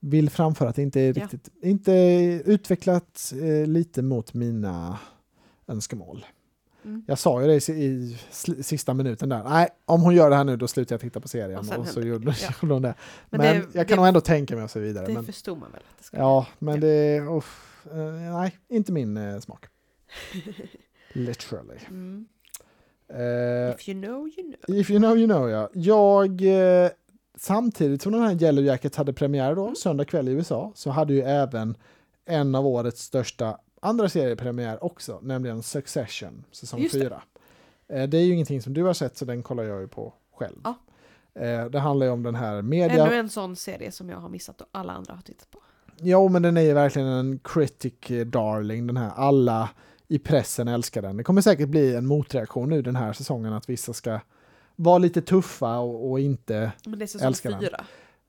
[0.00, 1.22] vill framföra att det inte är Ja.
[1.24, 1.92] riktigt, inte
[2.44, 4.98] utvecklat eh, lite mot mina
[5.66, 6.26] önskemål.
[6.84, 7.04] Mm.
[7.06, 8.18] Jag sa ju det i,
[8.62, 9.44] sista minuten där.
[9.44, 11.58] Nej, om hon gör det här nu då slutar jag titta på serien.
[11.58, 12.34] Och Och, så gjorde.
[12.42, 12.48] Ja.
[12.60, 12.94] hon det.
[13.30, 15.06] Men, Men det- jag kan det- nog ändå tänka mig och så vidare.
[15.06, 16.80] Det Men, förstod man väl att det ska ja, men Ja.
[16.80, 17.20] det...
[17.20, 19.66] uff, eh, nej, inte min eh, smak.
[21.12, 21.78] Literally.
[21.88, 22.26] Mm.
[23.12, 24.76] Eh, If you know you know.
[24.80, 25.68] if you know you know ja.
[25.72, 26.42] Jag,
[26.84, 26.90] eh,
[27.36, 29.74] samtidigt som den här Yellow Jackets hade premiär då, Mm.
[29.76, 31.76] söndag kväll i USA, så hade ju även
[32.26, 37.00] en av årets största andra seriepremiär också, nämligen Succession, säsong Just det.
[37.00, 37.22] 4.
[37.88, 40.14] Eh, det är ju ingenting som du har sett, så den kollar jag ju på
[40.34, 40.56] själv.
[40.64, 40.74] Ja.
[41.42, 43.06] Eh, det handlar ju om den här media...
[43.06, 45.58] Ännu en sån serie som jag har missat och alla andra har tittat på.
[46.00, 49.10] Jo, men den är ju verkligen en critic eh, darling, den här.
[49.16, 49.70] Alla
[50.14, 51.16] i pressen älskar den.
[51.16, 54.20] Det kommer säkert bli en motreaktion nu den här säsongen, att vissa ska
[54.76, 56.72] vara lite tuffa och, och inte...
[56.86, 57.60] Men det är säsong Älskar den.
[57.60, 57.84] fyra.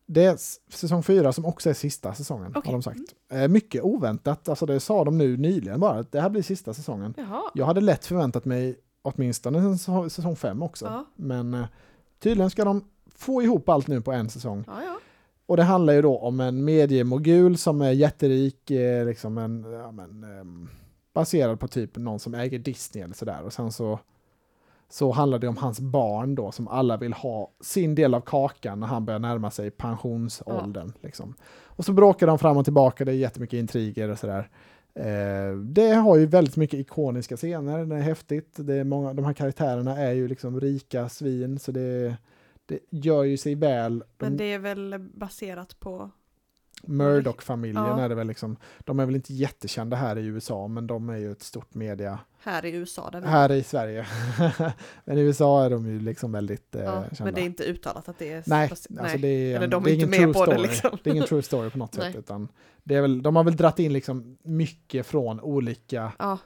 [0.06, 0.38] Det är
[0.76, 2.62] säsong fyra som också är sista säsongen, Okej.
[2.66, 3.00] har de sagt.
[3.32, 6.74] Eh, mycket oväntat, alltså det sa de nu nyligen bara, att det här blir sista
[6.74, 7.14] säsongen.
[7.18, 7.42] Jaha.
[7.54, 9.78] Jag hade lätt förväntat mig åtminstone
[10.10, 11.06] säsong fem också, Ja.
[11.16, 11.66] men eh,
[12.20, 12.84] tydligen ska de
[13.16, 14.64] få ihop allt nu på en säsong.
[14.68, 15.00] Ja, ja.
[15.46, 19.92] Och det handlar ju då om en mediemogul som är jätterik, eh, liksom en, ja,
[19.92, 20.70] men, ehm,
[21.14, 23.42] baserad på typ någon som äger Disney eller sådär.
[23.44, 24.00] Och sen så,
[24.90, 28.80] så handlar det om hans barn då som alla vill ha sin del av kakan
[28.80, 30.94] när han börjar närma sig pensionsåldern.
[31.02, 31.34] Liksom.
[31.66, 34.50] Och så bråkar de fram och tillbaka, det är jättemycket intriger och sådär.
[34.96, 38.56] Eh, det har ju väldigt mycket ikoniska scener, det är häftigt.
[38.58, 42.18] Det är många, de här karaktärerna är ju liksom rika svin, så det,
[42.66, 44.04] det gör ju sig väl.
[44.18, 46.12] Men det är väl baserat på...
[46.88, 48.00] Murdoch-familjen Ja.
[48.02, 48.58] är det väl liksom.
[48.80, 52.20] De är väl inte jättekända här i USA, men de är ju ett stort media.
[52.40, 54.06] Här i USA där vi Här i Sverige.
[55.06, 57.24] men i USA är de ju liksom väldigt eh, ja, kända.
[57.24, 58.44] Men det är inte uttalat att det är...
[58.46, 60.46] Nej, fast- alltså det är, Eller en- de är det är inte ingen med true
[60.46, 60.68] på det, story.
[60.68, 60.98] liksom.
[61.04, 62.48] Det är ingen true story på något sätt, utan
[62.84, 66.38] det är väl, de har väl dratt in liksom mycket från olika, Ja,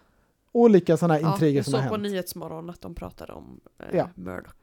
[0.52, 2.04] olika sådana här ja, intriger jag som har såg på hänt.
[2.12, 4.10] Nyhetsmorgon att de pratade om eh, Ja.
[4.16, 4.54] Murdoch.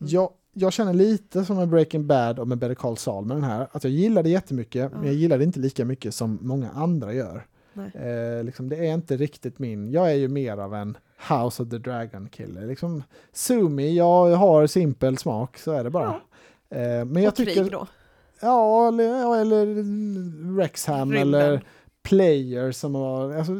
[0.00, 0.12] Mm.
[0.12, 3.44] Jag, jag känner lite som med Breaking Bad och med Better Call Saul med den
[3.44, 5.06] här, att jag gillar det jättemycket, men Ja.
[5.06, 7.46] jag gillar det inte lika mycket som många andra gör.
[7.94, 10.96] Eh, liksom, det är inte riktigt min, jag är ju mer av en
[11.28, 12.66] House of the Dragon-kille.
[12.66, 16.20] Liksom, Sumi, jag har simpel smak, så är det bara.
[16.70, 17.86] Eh, men jag och krig tycker, då.
[18.40, 19.66] ja, eller, ja, eller
[20.58, 21.40] Rexham Rymden.
[21.40, 21.64] eller
[22.02, 23.52] Player som har, alltså,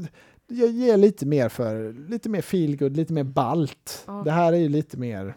[0.47, 4.05] jag ger lite mer för, lite mer feelgood, lite mer balt.
[4.07, 4.23] Ja.
[4.25, 5.35] Det här är ju lite mer,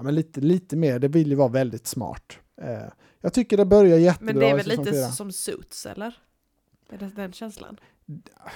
[0.00, 2.38] ja men lite, lite mer, det vill ju vara väldigt smart.
[2.62, 5.08] Eh, jag tycker det börjar jättebra Men det är väl lite fyra.
[5.08, 6.18] som Suits, eller?
[6.90, 7.80] Är det den känslan?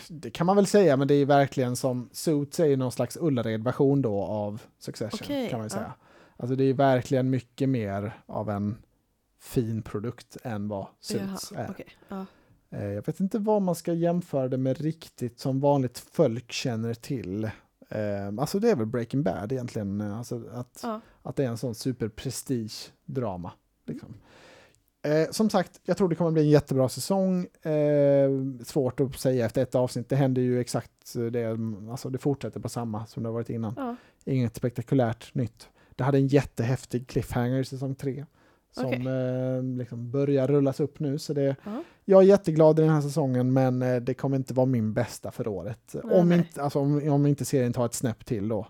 [0.09, 3.17] Det kan man väl säga, men det är verkligen som Suits är ju någon slags
[3.17, 5.79] Ullared-version då av Succession, Okej, kan man ju ja.
[5.79, 5.95] säga.
[6.37, 8.77] Alltså det är verkligen mycket mer av en
[9.41, 11.71] fin produkt än vad Suits Jaha, är.
[11.71, 11.89] okej.
[12.09, 12.27] Ja.
[12.71, 16.95] Eh, jag vet inte vad man ska jämföra det med riktigt som vanligt folk känner
[16.95, 17.51] till.
[17.95, 21.01] Eh, alltså det är väl Breaking Bad egentligen, eh, alltså att, Ja.
[21.23, 23.51] att det är en sån superprestige-drama.
[23.87, 24.15] Liksom.
[25.03, 27.47] Eh, som sagt, jag tror det kommer bli en jättebra säsong.
[27.63, 28.31] Eh,
[28.65, 30.09] svårt att säga efter ett avsnitt.
[30.09, 31.59] Det händer ju exakt det,
[31.91, 33.75] alltså det fortsätter på samma som det har varit innan.
[33.77, 33.97] Ja.
[34.25, 35.69] Inget spektakulärt nytt.
[35.97, 38.27] Det hade en jättehäftig cliffhanger i säsong tre.
[38.77, 39.07] Som Okej.
[39.07, 41.19] eh, liksom börjar rullas upp nu.
[41.19, 41.83] Så det, Ja.
[42.05, 45.31] jag är jätteglad i den här säsongen men eh, det kommer inte vara min bästa
[45.31, 45.95] för året.
[46.05, 46.39] Nej, om, nej.
[46.39, 48.67] Inte, alltså, om, om inte serien tar ett snäpp till då.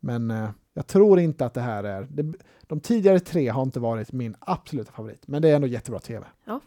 [0.00, 2.06] Men eh, jag tror inte att det här är...
[2.10, 2.32] Det,
[2.62, 5.28] de tidigare tre har inte varit min absoluta favorit.
[5.28, 6.26] Men det är ändå jättebra tv.
[6.44, 6.60] Ja.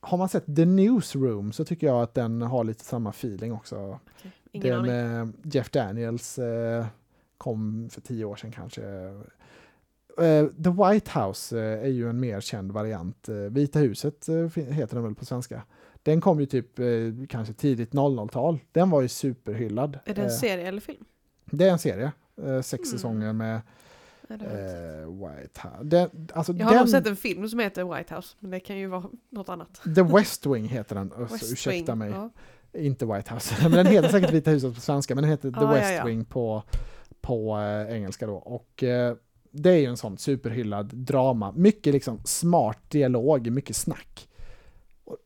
[0.00, 3.98] Har man sett The Newsroom så tycker jag att den har lite samma feeling också.
[4.18, 4.32] Okej.
[4.52, 6.86] Ingen Den med Jeff Daniels eh,
[7.38, 8.82] kom för tio år sedan kanske.
[10.18, 13.28] Eh, The White House eh, är ju en mer känd variant.
[13.28, 15.62] Eh, Vita huset heter den väl på svenska.
[16.02, 16.68] Den kom ju typ
[17.28, 18.58] kanske tidigt 00-tal.
[18.72, 19.98] Den var ju superhyllad.
[20.04, 21.04] Är det en serie eller film?
[21.44, 22.12] det är en serie.
[22.62, 22.84] Sex Mm.
[22.98, 23.60] säsonger med
[24.28, 25.84] eh, White House.
[25.84, 28.60] Den, alltså Jag har den, nog sett en film som heter White House, men det
[28.60, 29.80] kan ju vara något annat.
[29.94, 31.12] The West Wing heter den.
[31.12, 32.10] Alltså, West ursäkta Wing, mig.
[32.10, 32.30] Ja.
[32.80, 35.58] Inte White House, men den heter säkert Vita huset på svenska, men den heter The
[35.58, 36.04] Ah, ja, West ja.
[36.04, 36.62] Wing på,
[37.20, 38.34] på eh, engelska då.
[38.36, 39.16] Och eh,
[39.52, 41.52] det är ju en sån superhyllad drama.
[41.56, 44.28] Mycket liksom smart dialog, mycket snack.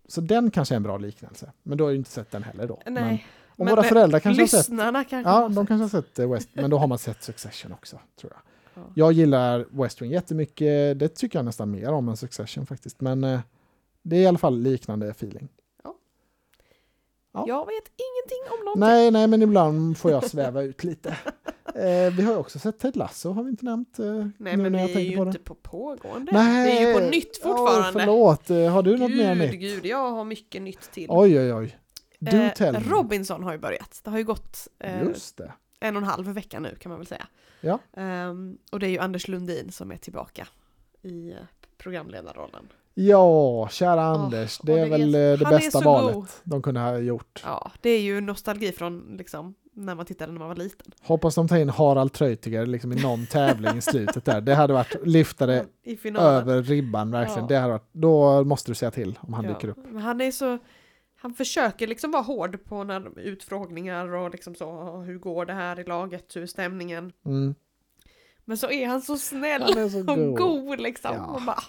[0.09, 1.53] Så den kanske är en bra liknelse.
[1.63, 2.83] Men då har ju inte sett den heller då.
[2.85, 4.71] Men, Nej, och men våra föräldrar kanske har sett
[5.05, 8.01] kanske Ja, de kanske har sett eh, West, men då har man sett Succession också,
[8.21, 8.41] tror jag.
[8.83, 8.91] Ja.
[8.95, 13.25] Jag gillar West Wing jättemycket, det tycker jag nästan mer om än Succession faktiskt, men
[13.25, 13.41] eh,
[14.03, 15.49] det är i alla fall liknande feeling.
[17.37, 17.45] Ja.
[17.49, 18.81] Jag vet ingenting om någonting.
[18.81, 21.17] Nej, nej, men ibland får jag sväva ut lite.
[21.75, 23.99] Eh, vi har också sett Ted Lasso, har vi inte nämnt?
[23.99, 24.07] Eh,
[24.39, 25.29] Nej, men vi är ju på det.
[25.29, 26.33] inte på pågående.
[26.33, 28.01] Nej, Det är ju på nytt fortfarande.
[28.01, 29.61] förlåt, Eh, har du något mer gud, nytt?
[29.61, 31.07] gud, jag har mycket nytt till.
[31.11, 31.79] Oj, oj, oj.
[32.19, 32.89] Do Eh.
[32.91, 34.01] Robinson har ju börjat.
[34.05, 35.53] Det har ju gått eh, Just det.
[35.81, 37.27] en och en halv vecka nu kan man väl säga.
[37.61, 37.79] Ja.
[37.97, 40.49] Ehm, och det är ju Anders Lundin som är tillbaka
[41.03, 41.37] i eh,
[41.79, 42.69] programledarrollen.
[42.99, 46.15] Ja, kära Anders, det och är det väl är- eh, det är bästa så valet
[46.15, 46.27] god.
[46.45, 47.43] de kunde ha gjort.
[47.45, 50.93] Ja, det är ju nostalgi från liksom när man tittade när man var liten.
[51.03, 54.41] Hoppas de tar in Harald Treutiger liksom i någon tävling i slutet där.
[54.41, 55.65] Det hade varit lyftare
[56.19, 57.41] över ribban verkligen.
[57.41, 57.47] Ja.
[57.49, 59.79] Det hade varit, då måste du säga till om han Ja, dyker upp.
[59.91, 60.59] Men han är så...
[61.21, 65.81] Han försöker liksom vara hård på när utfrågningar och liksom så, hur går det här
[65.81, 67.13] i laget, hur är stämningen?
[67.27, 67.55] Mm.
[68.45, 70.37] Men så är han så snäll Han är så och god.
[70.39, 71.11] god liksom.
[71.15, 71.25] Ja.
[71.27, 71.63] Och bara,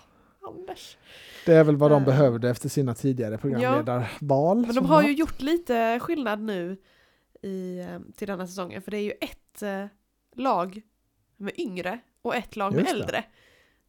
[0.48, 0.98] Anders.
[1.46, 2.06] Det är väl vad de Eh.
[2.06, 4.58] behövde efter sina tidigare programledarval.
[4.58, 6.78] Men som de har ju gjort lite skillnad nu
[7.42, 8.82] i, eh, till denna säsongen.
[8.82, 9.86] För det är ju ett eh,
[10.36, 10.82] lag
[11.38, 13.24] med yngre och ett lag med äldre.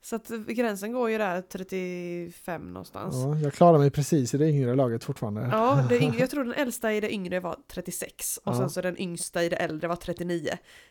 [0.03, 3.15] Så att gränsen går ju där 35 någonstans.
[3.17, 5.41] Ja, Ja, jag klarar mig precis i det yngre laget fortfarande.
[5.89, 8.57] det yngre, jag tror den äldsta i det yngre var 36 och Ja.
[8.59, 10.49] sen så den yngsta i det äldre var 39.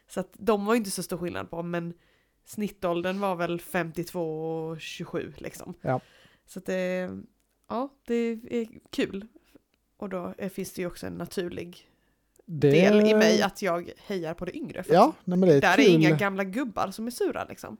[0.09, 1.93] Så att de var ju inte så stor skillnad på men
[2.47, 4.21] snittåldern var väl 52
[4.67, 5.73] och 27 liksom.
[5.81, 6.01] Ja.
[6.45, 7.09] Så det,
[7.69, 9.25] ja, det är kul.
[9.97, 11.89] Och då finns det ju också en naturlig
[12.45, 12.71] det...
[12.71, 14.83] del i mig att jag hejar på det yngre.
[14.89, 15.85] Ja, nej, men det är där kul.
[15.85, 17.77] är inga gamla gubbar som är sura liksom.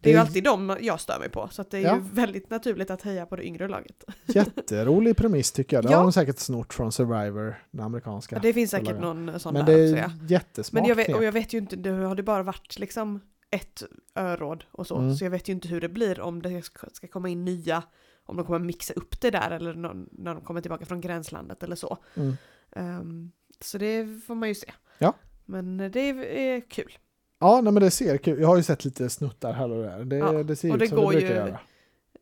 [0.00, 1.94] Det Det är ju alltid dem jag stör mig på, så det är Ja.
[1.96, 4.04] ju väldigt naturligt att heja på det yngre laget.
[4.26, 5.84] Jätterolig premiss tycker jag.
[5.84, 5.96] Det Ja.
[5.96, 8.36] har de säkert snort från Survivor, den amerikanska.
[8.36, 10.04] Ja, det finns säkert någon sån men där det också ja.
[10.04, 12.78] är jättesmart Men jag vet, och jag vet ju inte, det har det bara varit
[12.78, 13.82] liksom ett
[14.14, 15.14] öråd och så, Mm.
[15.14, 17.82] så jag vet ju inte hur det blir om det ska, komma in nya,
[18.24, 19.74] om de kommer mixa upp det där eller
[20.12, 21.98] när de kommer tillbaka från gränslandet eller så.
[22.14, 22.36] Mm.
[22.72, 24.72] Ehm, så det får man ju se.
[24.98, 25.14] Ja.
[25.44, 26.98] Men det är kul.
[27.38, 30.04] Ja, nej, men det ser kul Jag har ju sett lite snuttar här och där.
[30.04, 31.50] Det, Ja, det ser och ut det som går det brukar ju-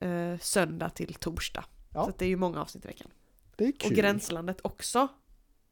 [0.01, 0.33] göra.
[0.33, 1.65] Eh, söndag till torsdag.
[1.95, 2.05] Ja.
[2.05, 3.11] Så det är ju många avsnitt i veckan.
[3.57, 3.97] Det är Och kul.
[3.97, 5.09] Gränslandet också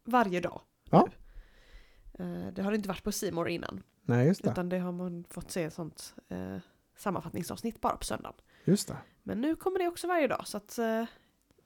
[0.04, 0.60] varje dag.
[2.18, 3.82] Eh, det har inte varit på Simor innan.
[4.02, 4.50] Nej, just det.
[4.50, 6.56] Utan det har man fått se sånt eh,
[6.96, 8.34] sammanfattningsavsnitt bara på söndagen.
[8.64, 8.96] Just det.
[9.22, 10.46] Men nu kommer det också varje dag.
[10.46, 11.04] Så att eh,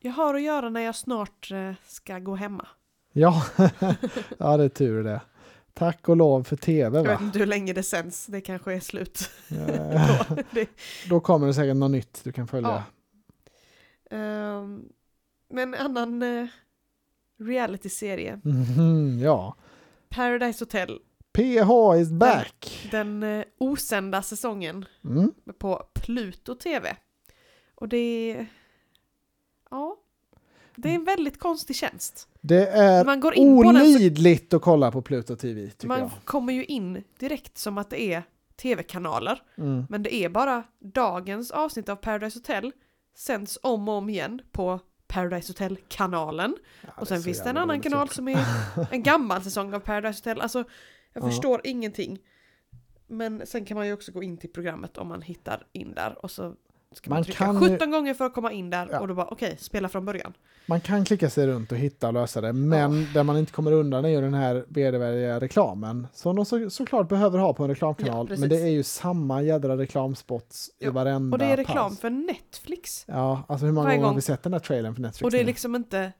[0.00, 2.68] jag har att göra när jag snart eh, ska gå hemma.
[3.12, 3.42] Ja,
[4.38, 5.20] ja det är tur det.
[5.74, 7.26] Tack och lov för tv Jag vet va?
[7.26, 8.26] inte hur länge det sänds.
[8.26, 9.56] Det kanske är slut då.
[10.50, 10.68] det,
[11.08, 12.68] Då kommer det säkert något nytt du kan följa.
[14.10, 14.16] Ja.
[14.16, 14.88] Ehm,
[15.50, 16.46] men en annan eh,
[17.38, 18.40] reality-serie.
[18.44, 19.56] Mhm, ja.
[20.10, 20.98] Paradise Hotel.
[21.32, 22.88] PH is back!
[22.90, 25.32] Den eh, osända säsongen Mm.
[25.58, 26.96] på Pluto TV.
[27.74, 27.96] Och det
[28.32, 28.46] är...
[29.70, 29.96] Ja.
[30.76, 32.28] Det är en väldigt konstig tjänst.
[32.40, 36.10] Det är Man går in på den olidligt att kolla på Pluto TV Man jag.
[36.24, 38.22] kommer ju in direkt som att det är
[38.56, 39.42] tv-kanaler.
[39.58, 39.86] Mm.
[39.88, 42.72] Men det är bara dagens avsnitt av Paradise Hotel
[43.16, 46.56] sänds om och om igen på Paradise Hotel-kanalen.
[46.82, 48.44] Ja, Och sen finns det en annan kanal som är
[48.90, 50.40] en gammal säsong av Paradise Hotel.
[50.40, 50.58] Alltså,
[51.12, 51.28] jag Ja.
[51.28, 52.18] förstår ingenting.
[53.06, 56.24] Men sen kan man ju också gå in till programmet om man hittar in där
[56.24, 56.54] och så
[56.94, 59.00] ska man, Man trycka kan ju- 17 gånger för att komma in där Ja.
[59.00, 60.32] och då bara okej, spela från början.
[60.66, 63.72] Man kan klicka sig runt och hitta och lösa det, men där man inte kommer
[63.72, 66.06] undan är ju den här vedervärdiga reklamen.
[66.12, 68.40] Som de så, såklart behöver ha på en Ja, reklamkanal, precis.
[68.40, 72.00] men det är ju samma jädra reklamspots i Ja, varenda Och det är reklam paus.
[72.00, 73.04] för Netflix.
[73.08, 75.30] Ja, alltså hur många varje gånger har vi sett den här trailern för Netflix Och
[75.30, 75.46] det är nu?
[75.46, 76.12] liksom inte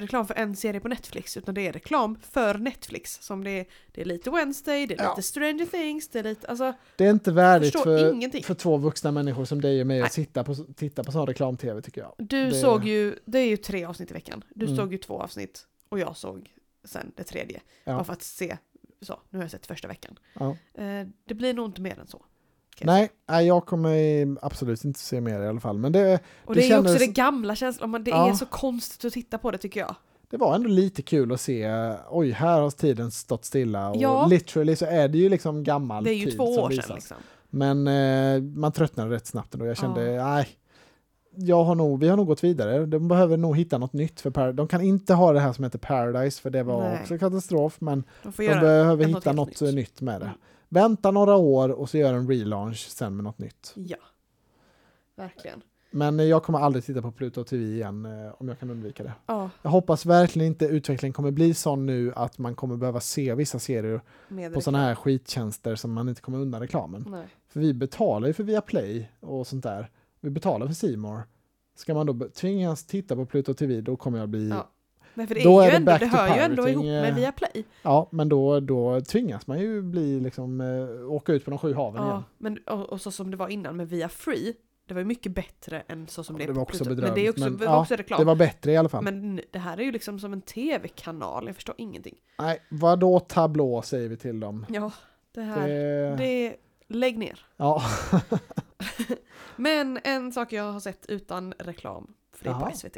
[0.00, 3.18] reklam för en serie på Netflix utan det är reklam för Netflix.
[3.22, 5.10] Som det är, det är lite Wednesday, det är Ja.
[5.10, 8.42] lite Stranger Things, det är lite, alltså Det är inte värdigt för, ingenting.
[8.44, 11.82] för två vuxna människor som dig och mig att sitta på, titta på sån reklam-tv
[11.82, 12.14] tycker jag.
[12.18, 14.44] Du Det- såg ju, det är ju tre avsnitt i veckan.
[14.54, 14.76] Du Mm.
[14.76, 16.52] såg ju två avsnitt och jag såg
[16.84, 17.60] sen det tredje.
[17.84, 17.92] Ja.
[17.94, 18.56] Bara för att se,
[19.02, 20.18] så, nu har jag sett första veckan.
[20.34, 20.56] Ja.
[20.74, 22.24] Eh, det blir nog inte mer än så.
[22.86, 25.78] Nej, nej, jag kommer absolut inte se mer i alla fall.
[25.78, 28.30] Men det, Och Det det, är kändes- också det gamla känslan, men det Ja.
[28.30, 29.94] är så konstigt att titta på det tycker jag.
[30.30, 31.70] det var ändå lite kul att se,
[32.10, 33.90] oj, här har tiden stått stilla.
[33.90, 34.26] Och Ja.
[34.26, 37.16] literally så är det ju liksom gammal Det är ju tid två år sedan liksom.
[37.50, 39.66] Men eh, man tröttnade rätt snabbt ändå.
[39.66, 40.48] Jag kände, nej.
[41.34, 42.86] Jag har nog, vi har nog gått vidare.
[42.86, 44.56] De behöver nog hitta något nytt för Paradise.
[44.56, 46.98] De kan inte ha det här som heter Paradise för det var Nej.
[47.00, 47.76] också katastrof.
[47.80, 49.74] Men De de behöver hitta något nytt.
[49.74, 50.00] nytt.
[50.00, 50.26] med det.
[50.26, 50.38] Mm.
[50.68, 53.72] Vänta några år och så gör en relaunch sen med något nytt.
[53.76, 53.96] Ja.
[55.16, 55.62] Verkligen.
[55.90, 59.12] Men jag kommer aldrig titta på Pluto TV igen eh, om jag kan undvika det.
[59.26, 63.34] Ja, Jag hoppas verkligen inte utvecklingen kommer bli sån nu att man kommer behöva se
[63.34, 67.06] vissa serier med på sådana här skittjänster som man inte kommer undan reklamen.
[67.08, 67.26] Nej.
[67.48, 69.90] För vi betalar ju för Viaplay och sånt där.
[70.20, 71.22] Vi betalar för Simor.
[71.76, 74.48] Ska man då tvingas titta på Pluto TV då kommer jag bli...
[74.48, 74.68] Ja.
[75.18, 77.14] Nej, för det, Då är är det ändå, det hör ju ändå ihop med eh,
[77.14, 77.64] Viaplay.
[78.10, 82.02] men då, då tvingas man ju bli liksom, eh, åka ut på de sju haven
[82.02, 82.22] Ja, igen.
[82.38, 84.54] men, och, och så som det var innan med Via Free,
[84.86, 87.02] det var ju mycket bättre än så som Ja, det är det var också Pluto.
[87.02, 88.18] Men det är bedrövligt, också, men ja, var också reklam.
[88.18, 89.04] Det var bättre i alla fall.
[89.04, 92.14] Men det här är ju liksom som en tv-kanal, jag förstår ingenting.
[92.38, 94.66] Nej, vadå tablå säger vi till dem.
[94.68, 94.90] Ja,
[95.34, 96.16] det här, Det...
[96.16, 96.56] det,
[96.88, 97.46] lägg ner.
[97.56, 97.82] Ja.
[99.56, 102.96] Men en sak jag har sett utan reklam, för det är på SVT,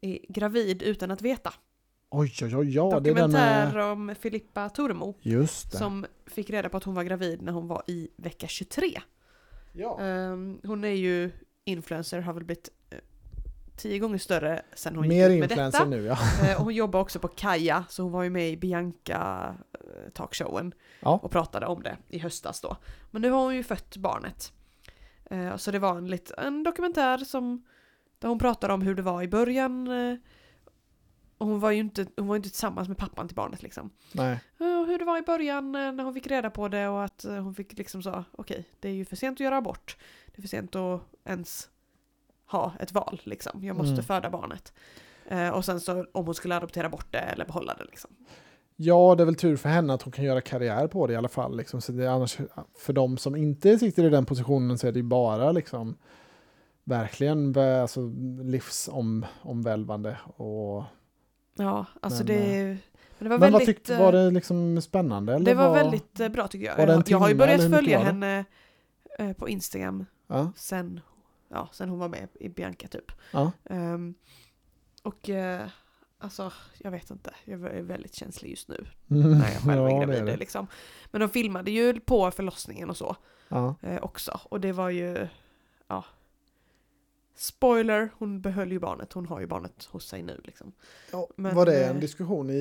[0.00, 1.54] är Gravid utan att veta.
[2.10, 3.84] Oj, oj, oj, ja, det är den Dokumentär med...
[3.84, 5.76] om Filippa Tormo Just det.
[5.76, 9.00] som fick reda på att hon var gravid när hon var i vecka 23.
[9.72, 10.00] Ja.
[10.00, 11.30] Ehm, hon är ju
[11.64, 12.98] influencer, har väl blivit eh,
[13.76, 15.90] tio gånger större sen hon Mer gick ut med influencer detta.
[15.90, 16.18] nu, ja.
[16.48, 20.10] Eh, och hon jobbar också på Kaja, så hon var ju med i Bianca eh,
[20.12, 21.20] talkshowen Ja.
[21.22, 22.76] och pratade om det i höstas då.
[23.10, 24.52] Men nu har hon ju fött barnet.
[25.30, 27.64] Eh, så det var en, lit, en dokumentär som
[28.18, 29.88] där hon pratade om hur det var i början.
[30.10, 30.16] Eh,
[31.38, 33.90] och hon var ju inte, hon var inte tillsammans med pappan till barnet liksom.
[34.12, 34.40] Nej.
[34.58, 37.24] Ja, hur det var i början eh, när hon fick reda på det och att
[37.24, 39.96] eh, hon fick liksom sa okej, det är ju för sent att göra abort.
[40.26, 41.68] Det är för sent att ens
[42.46, 43.64] ha ett val liksom.
[43.64, 44.04] Jag måste Mm.
[44.04, 44.72] föda barnet.
[45.28, 48.10] Eh, och sen så om hon skulle adoptera bort det eller behålla det liksom.
[48.76, 51.16] Ja, det är väl tur för henne att hon kan göra karriär på det i
[51.16, 51.56] alla fall.
[51.56, 51.80] Liksom.
[51.80, 52.38] Så det är annars,
[52.78, 55.96] för de som inte sitter i den positionen så är det ju bara liksom
[56.88, 58.00] verkligen alltså,
[58.42, 60.16] livsomvälvande.
[60.36, 60.84] Och,
[61.60, 62.78] Ja, alltså Men, det, men
[63.18, 63.66] det var men vad väldigt...
[63.66, 65.34] tyckte, eh, var det liksom spännande?
[65.34, 66.76] Eller det var vad- väldigt eh, bra tycker jag.
[66.76, 68.44] var Jag, jag har ju börjat följa var henne
[69.18, 71.00] eh, på Instagram Ja, sen,
[71.48, 73.12] ja, sen hon var med i Bianca typ.
[73.32, 73.52] ja.
[73.64, 74.14] Ehm,
[75.02, 75.66] och eh,
[76.18, 79.90] alltså, jag vet inte, jag är väldigt känslig just nu Mm, när jag själv är
[79.90, 80.24] ja, det gravid.
[80.24, 80.36] det.
[80.36, 80.66] Liksom.
[81.10, 83.16] Men de filmade ju på förlossningen och så
[83.48, 83.74] Ja.
[83.82, 84.40] eh, också.
[84.44, 85.26] Och det var ju, ja.
[87.40, 90.72] Spoiler, hon behöll ju barnet, hon har ju barnet hos sig nu liksom.
[91.12, 92.54] Ja, Men, var det en eh, diskussion i,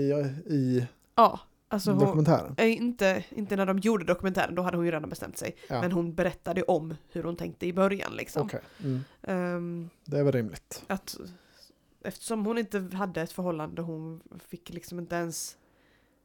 [0.45, 2.55] i Ja, alltså hon, dokumentären?
[2.57, 5.55] eh, inte, inte när de gjorde dokumentären, då hade hon ju redan bestämt sig.
[5.69, 5.82] Ja.
[5.82, 8.45] Men hon berättade om hur hon tänkte i början liksom.
[8.45, 9.01] Okej, mm.
[9.21, 10.84] Ehm, det är väl rimligt.
[10.88, 11.17] att
[12.03, 15.57] eftersom hon inte hade ett förhållande, hon fick liksom inte ens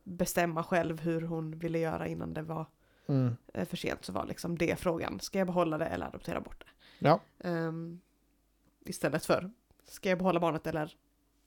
[0.04, 2.66] bestämma själv hur hon ville göra innan det var
[3.06, 3.36] Mm.
[3.54, 5.20] eh, för sent så var liksom det frågan.
[5.20, 7.06] Ska jag behålla det eller adoptera bort det?
[7.08, 7.20] Ja.
[7.48, 8.00] Ehm,
[8.86, 9.50] istället för,
[9.88, 10.94] ska jag behålla barnet eller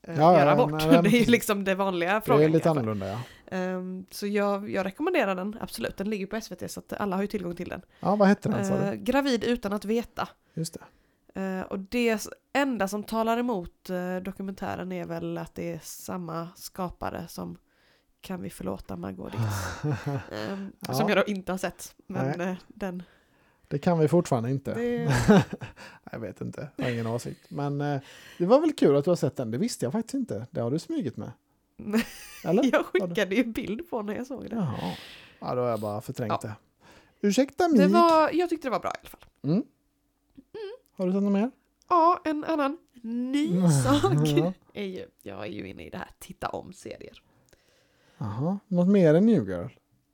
[0.02, 0.70] eh, Ja, göra abort?
[0.72, 2.42] nej, det är ju liksom det vanliga Det frågan.
[2.44, 3.18] är lite annorlunda, ja.
[3.56, 5.96] Ehm, så jag, jag rekommenderar den, absolut.
[5.96, 7.82] Den ligger på SVT så att alla har ju tillgång till den.
[8.00, 8.96] Ja, vad hette den sa Eh, du?
[8.96, 10.28] gravid utan att veta.
[10.54, 11.40] Just det.
[11.40, 16.48] Eh, och det enda som talar emot eh, dokumentären är väl att det är samma
[16.56, 17.58] skapare som
[18.20, 19.84] Kan vi förlåta Margot Dietz?
[20.32, 20.94] Ehm, Ja.
[20.94, 21.94] Som jag då inte har sett.
[22.06, 23.02] Men eh, den...
[23.68, 24.74] Det kan vi fortfarande inte.
[24.74, 25.14] Det,
[26.12, 27.40] jag vet inte, jag har ingen åsikt.
[27.50, 28.00] Men eh,
[28.38, 30.46] det var väl kul att du har sett den, det visste jag faktiskt inte.
[30.50, 31.30] Det har du smugit med.
[32.44, 32.70] Eller?
[32.72, 34.56] jag skickade ju bild på när jag såg det.
[34.56, 34.94] Jaha.
[35.38, 36.48] Ja, då har jag bara förträngt Ja.
[36.48, 36.54] det.
[37.28, 37.78] Ursäkta mig.
[37.78, 39.24] det var, jag tyckte det var bra i alla fall.
[39.42, 39.62] Mm.
[40.96, 41.50] Har du sett något mer?
[41.88, 43.70] Ja, en annan ny Mm.
[43.70, 47.22] sak är ju, jag är ju inne i det här titta om-serier.
[48.18, 49.66] Jaha, något mer än New Girl?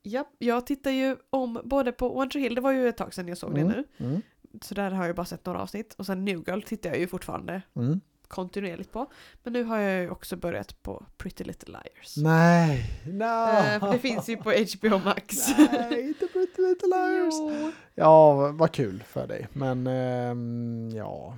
[0.03, 3.15] Ja, jag tittar ju om både på One Tree Hill, det var ju ett tag
[3.15, 4.07] sedan jag såg det Mm, nu.
[4.07, 4.23] Mm.
[4.63, 5.95] Så där har jag bara sett några avsnitt.
[5.99, 8.01] Och sen New Girl tittar jag ju fortfarande Mm.
[8.29, 9.07] kontinuerligt på.
[9.43, 12.17] Men nu har jag ju också börjat på Pretty Little Liars.
[12.17, 13.25] Nej, no.
[13.25, 15.49] Eh, för det finns ju på HBO Max.
[15.73, 17.35] Nej, inte Pretty Little Liars.
[17.63, 17.73] Jo.
[17.95, 19.49] Ja, vad- kul för dig.
[19.53, 21.37] Men ehm, ja.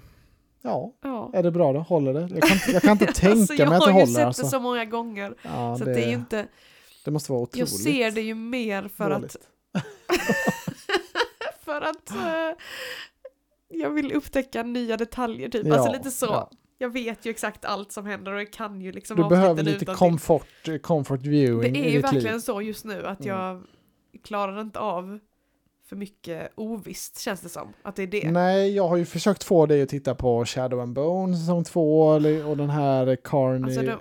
[0.63, 1.31] Ja, Ja.
[1.35, 1.81] är det bra då?
[1.81, 2.21] Håller det?
[2.21, 4.15] Jag kan, inte- jag kan inte tänka alltså, jag mig att det har ju håller.
[4.15, 4.43] sett Alltså.
[4.43, 5.35] det så många gånger.
[5.43, 6.47] Ja, så det, det är ju inte,
[7.05, 9.37] det måste vara otroligt jag ser det ju mer för att dåligt.
[11.65, 12.59] för att eh,
[13.69, 15.67] jag vill upptäcka nya detaljer typ.
[15.67, 16.27] Ja, alltså lite så.
[16.27, 16.51] ja.
[16.79, 19.77] Jag vet ju exakt allt som händer och jag kan ju liksom Du behöver lite
[19.77, 19.97] utantill.
[19.97, 22.41] comfort, comfort viewing Det är ju verkligen liv.
[22.41, 23.37] så just nu att Mm.
[23.39, 23.63] jag
[24.25, 25.19] klarar inte av
[25.89, 27.73] för mycket ovisst känns det som.
[27.83, 28.31] Att det är det.
[28.31, 32.07] Nej, jag har ju försökt få dig att titta på Shadow and Bone säsong två
[32.47, 33.93] och den här Carni Alltså de,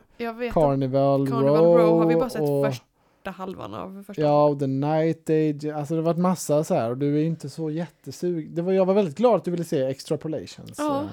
[0.47, 1.77] att Carnival, Carnival Row.
[1.77, 2.65] Row har vi bara sett och,
[3.23, 4.21] första halvan av första.
[4.21, 5.65] Ja, och The Night Age.
[5.75, 8.55] Alltså det har varit massa så här och du är inte så jättesugen.
[8.55, 10.75] Det var, jag var väldigt glad att du ville se Extrapolations.
[10.77, 11.01] Ja.
[11.01, 11.07] eh,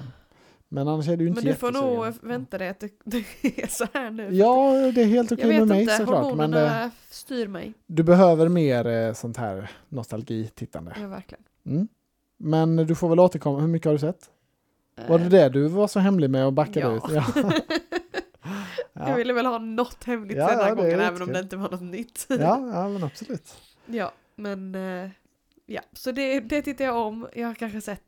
[0.69, 2.03] Men annars är du inte Men du får jättesugen.
[2.03, 2.89] nog vänta dig att det,
[3.41, 4.35] det är så här nu.
[4.35, 6.35] Ja, det är helt okej vet med mig inte, såklart.
[6.35, 7.73] Men hormonerna eh, styr mig.
[7.87, 10.95] du behöver mer eh, sånt här nostalgitittande.
[11.01, 11.43] Ja, verkligen.
[11.65, 11.87] Mm.
[12.37, 13.59] Men du får väl återkomma.
[13.59, 14.29] Hur mycket har du sett?
[15.07, 16.95] Var det Eh, det du var så hemlig med och backade ja.
[16.95, 17.03] ut?
[17.35, 17.51] Ja.
[18.93, 19.15] Jag ja.
[19.15, 21.69] ville väl ha något hemligt Ja, den här ja, gången även om det inte var
[21.69, 22.25] något nytt.
[22.29, 22.35] ja,
[22.73, 23.55] ja, men absolut.
[23.85, 25.09] Ja, men eh,
[25.65, 27.27] ja, så det, det tittar jag om.
[27.35, 28.01] Jag har kanske sett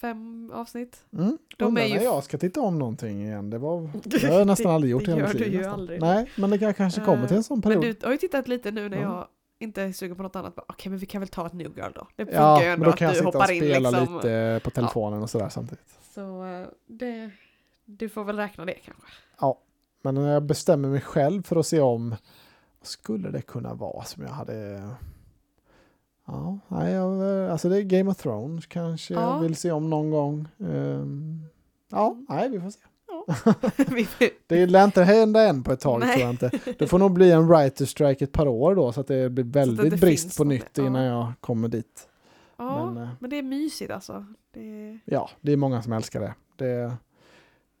[0.00, 1.04] fem avsnitt.
[1.12, 1.38] Mm.
[1.56, 3.50] De är ju- när jag ska titta om någonting igen.
[3.50, 5.68] Det, var, det har jag nästan Det- aldrig gjort det i hela mitt liv.
[5.68, 6.00] aldrig.
[6.00, 7.96] Nej, men det kan- kanske kommer till en sån Men period.
[8.00, 9.02] du har ju tittat lite nu när Ja.
[9.02, 9.26] jag
[9.58, 10.54] inte är sugen på något annat.
[10.68, 12.06] Okej, men vi kan väl ta ett New Girl då.
[12.16, 14.14] Det funkar Ja, ju men ändå då att kan jag du hoppar in spela liksom.
[14.16, 15.98] lite på telefonen och sådär samtidigt.
[16.14, 17.30] Så eh, det,
[17.84, 19.02] du får väl räkna det kanske.
[20.12, 22.10] Men när jag bestämmer mig själv för att se om
[22.80, 24.88] vad skulle det kunna vara som jag hade
[26.26, 26.96] Ja, nej,
[27.50, 29.20] alltså det är Game of Thrones kanske Ja.
[29.34, 30.48] jag vill se om någon gång.
[30.58, 31.42] Ehm,
[31.90, 32.78] ja, nej vi får se.
[34.46, 36.08] Det lär inte hända än på ett tag Nej.
[36.12, 36.50] tror jag inte.
[36.78, 39.44] Det får nog bli en writer strike ett par år då så att det blir
[39.44, 40.86] väldigt det brist på nytt ja.
[40.86, 42.08] innan jag kommer dit.
[42.56, 44.26] ja, Men, eh, men det är mysigt alltså.
[44.52, 46.34] Det, Ja, det är många som älskar det.
[46.56, 46.96] det.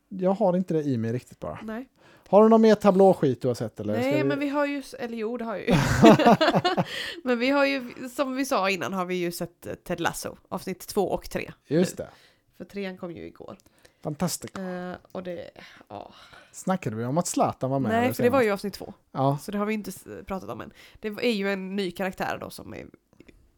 [0.08, 1.58] Jag har inte det i mig riktigt bara.
[1.62, 1.88] nej,
[2.28, 3.92] Har du någon mer tablåskit du har sett eller?
[3.98, 5.74] nej men vi har ju, eller jo det har jag ju.
[7.24, 10.36] men vi har ju, som vi sa innan har vi ju sett eh, Ted Lasso,
[10.48, 11.52] avsnitt två och tre.
[11.66, 12.08] Just det.
[12.56, 13.56] För trean kom ju igår.
[14.02, 14.58] Fantastiskt.
[14.58, 15.50] Eh, och det,
[15.88, 16.12] ja.
[16.52, 17.90] Snackade vi om att Zlatan var med?
[17.90, 18.94] Nej, för det var ju avsnitt två.
[19.12, 19.92] Ja, Så det har vi inte
[20.26, 20.72] pratat om än.
[21.00, 22.86] Det är ju en ny karaktär då som är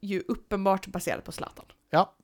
[0.01, 1.65] ju uppenbart baserad på Zlatan.
[1.91, 2.15] ja.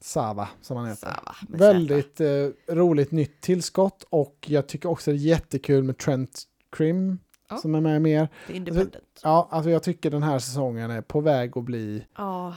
[0.00, 1.06] Sava som han heter.
[1.06, 1.34] Sava.
[1.48, 2.28] Väldigt eh,
[2.68, 6.42] roligt nytt tillskott och jag tycker också det är jättekul med Trent
[6.76, 7.18] Krim
[7.50, 7.56] Ja.
[7.56, 8.28] som är med mer.
[8.48, 9.20] Independent.
[9.22, 12.54] Ja, alltså jag tycker den här säsongen är på väg att bli Ja,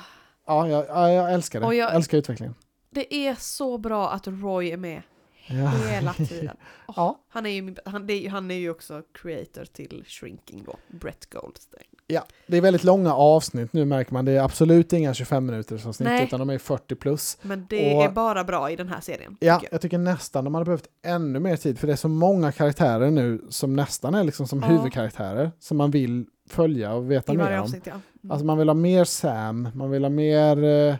[0.47, 1.65] Ja, jag, ja, jag älskar det.
[1.65, 2.55] Och jag- Jag älskar utvecklingen.
[2.89, 5.01] det är så bra att Roy är med
[5.47, 5.69] Ja.
[5.89, 6.55] hela tiden.
[6.87, 7.19] Åh, Ja.
[7.29, 11.83] han, är ju, han, är, han är ju också creator till Shrinking då, Brett Goldstein.
[12.07, 14.25] ja, det är väldigt långa avsnitt nu märker man.
[14.25, 16.23] Det är absolut inga 25 minuters avsnitt Nej.
[16.23, 17.37] utan de är 40 plus.
[17.41, 19.37] Men det Och- är bara bra i den här serien.
[19.39, 19.73] Ja, tycker jag.
[19.73, 23.11] jag tycker nästan de hade behövt ännu mer tid för det är så många karaktärer
[23.11, 24.67] nu som nästan är liksom som Ja.
[24.67, 27.63] huvudkaraktärer som man vill följa och veta mer om.
[27.63, 27.91] avsnitt ja.
[27.93, 28.31] Mm.
[28.31, 30.95] Alltså man vill ha mer Sam, man vill ha mer eh,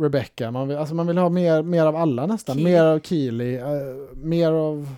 [0.00, 2.56] Rebecca, man vill, alltså man vill ha mer, mer av alla nästan.
[2.56, 2.70] Keely.
[2.72, 3.66] Mer av Keely, eh,
[4.14, 4.88] mer av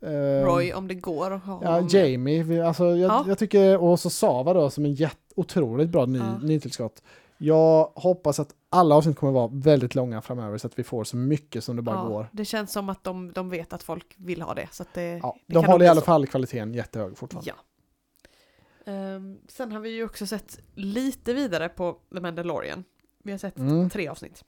[0.00, 1.88] eh, Roy om det går att ha Ja.
[1.98, 3.24] Jamie, vi- alltså jag, Ja.
[3.28, 6.38] jag tycker, och så Sava då som en jätte, otroligt bra ny, Ja.
[6.42, 7.02] nytillskott.
[7.38, 11.16] Jag hoppas att alla avsnitt kommer vara väldigt långa framöver så att vi får så
[11.16, 12.28] mycket som det bara Ja, går.
[12.32, 14.68] Det känns som att de, de vet att folk vill ha det.
[14.72, 16.04] Så det, Ja, det de håller i alla så.
[16.04, 17.50] fall kvaliteten jättehög fortfarande.
[17.50, 18.92] Ja.
[18.92, 22.84] Ehm, sen har vi ju också sett lite vidare på The Mandalorian.
[23.22, 23.90] Vi har sett Mm.
[23.90, 24.44] tre avsnitt.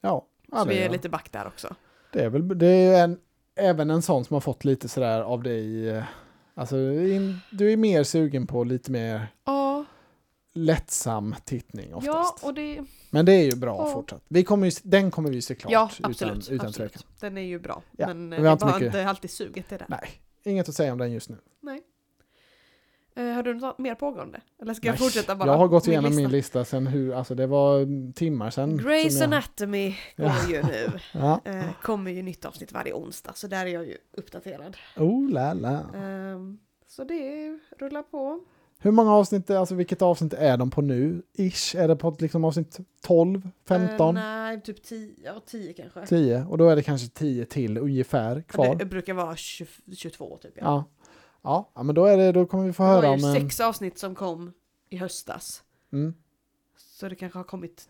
[0.00, 1.74] Ja, ja så det, vi är är, lite back där också.
[2.12, 3.18] det är väl det är en,
[3.54, 5.88] även en sån som har fått lite sådär av dig.
[5.90, 6.04] eh,
[6.54, 9.84] Alltså in, du är mer sugen på lite mer Ja,
[10.54, 12.44] lättsam tittning ja oftast.
[12.44, 12.84] och det...
[13.10, 13.92] Men det är ju bra Ja.
[13.92, 14.22] fortsatt.
[14.28, 16.48] Vi kommer ju, den kommer vi se klart Ja, utan, absolut.
[16.50, 16.92] utan absolut.
[16.92, 17.08] tvekan.
[17.20, 17.82] Den är ju bra.
[17.96, 19.86] Ja, men vi eh, har det är inte bara mycket- inte alltid suget är där.
[19.88, 20.10] Nej,
[20.44, 21.36] inget att säga om den just nu.
[21.60, 21.82] Nej.
[23.16, 24.40] Eh, har du något mer pågående?
[24.62, 25.48] Eller ska jag Nej, fortsätta bara?
[25.48, 26.22] Jag har gått min igenom lista?
[26.22, 28.78] min lista sen hur, alltså det var timmar sen.
[28.78, 30.34] Som jag- Anatomy går Ja.
[30.50, 30.90] ju nu.
[31.12, 31.40] Ja.
[31.44, 34.76] Eh, kommer ju nytt avsnitt varje onsdag, så där är jag ju uppdaterad.
[34.96, 35.80] Oh la la.
[35.94, 36.58] Ehm,
[36.88, 38.40] så det rullar på.
[38.78, 41.22] Hur många avsnitt, alltså vilket avsnitt är de på nu?
[41.38, 46.06] Ish, är det på liksom avsnitt 12, 15, Eh, nej, typ 10, ja 10 kanske.
[46.06, 46.46] 10?
[46.48, 48.74] Och då är det kanske 10 till ungefär kvar.
[48.74, 50.52] Det brukar vara 20, 22 typ.
[50.56, 50.62] Ja.
[50.64, 50.84] Ja.
[51.46, 53.30] Ja, men då, är det, då kommer vi få det höra var ju om...
[53.30, 54.52] en- sex avsnitt som kom
[54.90, 55.62] i höstas.
[55.92, 56.14] Mm.
[56.78, 57.88] Så det kanske har kommit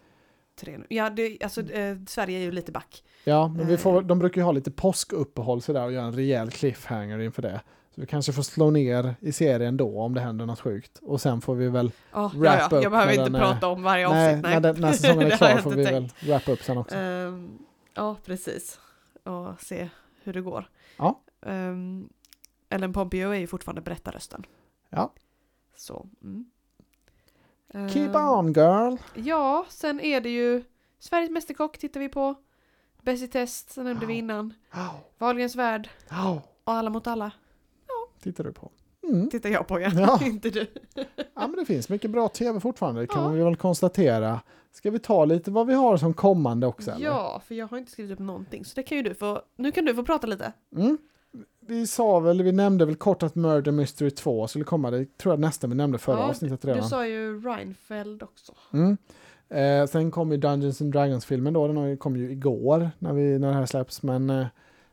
[0.60, 0.86] tre nu.
[0.88, 3.04] Ja, det, alltså eh, Sverige är ju lite back.
[3.24, 3.78] Ja, men vi Eh.
[3.78, 7.60] får, de brukar ju ha lite påskuppehåll sådär och göra en rejäl cliffhanger inför det.
[7.94, 10.98] Så vi kanske får slå ner i serien då om det händer något sjukt.
[11.02, 12.82] Och sen får vi väl, Ja, Wrap ja, ja.
[12.82, 14.42] Jag behöver när inte är- prata om varje nej, avsnitt.
[14.42, 16.22] när, den, när säsongen är Det klar får vi tänkt.
[16.22, 16.96] väl wrap upp sen också.
[16.96, 17.58] Ehm,
[17.94, 18.80] ja, precis.
[19.24, 19.88] Och se
[20.22, 20.68] hur det går.
[20.96, 21.20] Ja.
[21.46, 22.08] Ehm,
[22.68, 24.46] Ellen Pompeo är ju fortfarande berättarrösten.
[24.90, 25.12] Ja.
[25.76, 26.06] Så.
[26.22, 26.50] Mm.
[27.90, 28.96] Keep Ehm, on girl!
[29.14, 30.64] Ja, sen är det ju
[30.98, 32.34] Sveriges Mästerkock tittar vi på.
[33.02, 34.18] Bäst i test, det nämnde vi Ja.
[34.18, 34.54] innan.
[34.72, 37.30] Oh, Wahlgrens värld oh, och Alla mot alla.
[38.22, 38.70] tittar du på.
[39.02, 39.30] Mm.
[39.30, 40.20] Tittar jag på ja, Ja.
[40.26, 40.66] inte du.
[41.16, 43.28] Ja, men det finns mycket bra tv fortfarande, det kan Ja.
[43.28, 44.40] vi väl konstatera.
[44.72, 46.90] Ska vi ta lite vad vi har som kommande också?
[46.90, 47.04] eller?
[47.04, 48.64] Ja, för jag har inte skrivit upp någonting.
[48.64, 50.52] Så det kan ju du få, nu kan du få prata lite.
[50.76, 50.98] Mm.
[51.68, 55.32] Vi sa väl, vi nämnde väl kort att Murder Mystery 2 skulle komma, det tror
[55.32, 56.88] jag nästan vi nämnde förra Ja, avsnittet Du redan.
[56.88, 58.52] sa ju Reinfeldt också.
[58.72, 58.96] Mm.
[59.48, 63.48] Eh, sen kom ju Dungeons and Dragons-filmen då, den kom ju igår när, vi, när
[63.48, 64.46] det här släpps, men eh,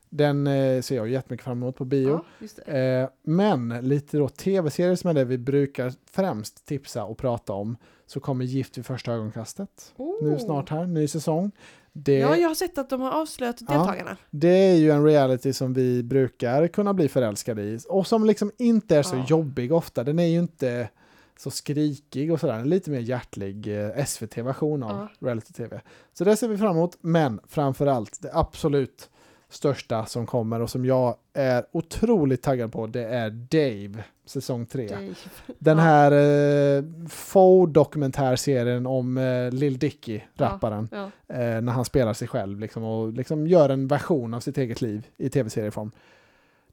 [0.09, 2.19] den eh, ser jag jättemycket fram emot på bio.
[2.65, 2.73] Ja.
[2.73, 7.77] Eh, men lite då tv-serier som är det vi brukar främst tipsa och prata om,
[8.07, 9.93] så kommer Gift vid första ögonkastet.
[9.97, 10.37] Nu Oh.
[10.39, 11.51] snart här, ny säsong.
[11.95, 14.17] Det, Ja, jag har sett att de har avslöjat deltagarna.
[14.31, 18.51] det är ju en reality som vi brukar kunna bli förälskade i och som liksom
[18.57, 19.25] inte är så Ja.
[19.29, 20.03] jobbig ofta.
[20.03, 20.89] Den är ju inte
[21.37, 22.53] så skrikig och sådär.
[22.59, 24.89] En lite mer hjärtlig eh, SVT-version av
[25.19, 25.27] Ja.
[25.27, 25.81] reality-tv.
[26.13, 29.09] Så det ser vi fram emot, men framför allt det absolut
[29.53, 34.87] största som kommer och som jag är otroligt taggad på, det är Dave, säsong 3.
[34.87, 35.13] Dave.
[35.59, 35.83] Den Ja.
[35.83, 40.45] här eh, faux-dokumentärserien om eh, Lil Dicky, Ja.
[40.45, 41.03] rapparen Ja.
[41.35, 44.81] eh, när han spelar sig själv liksom, och liksom gör en version av sitt eget
[44.81, 45.91] liv i tv-serieform.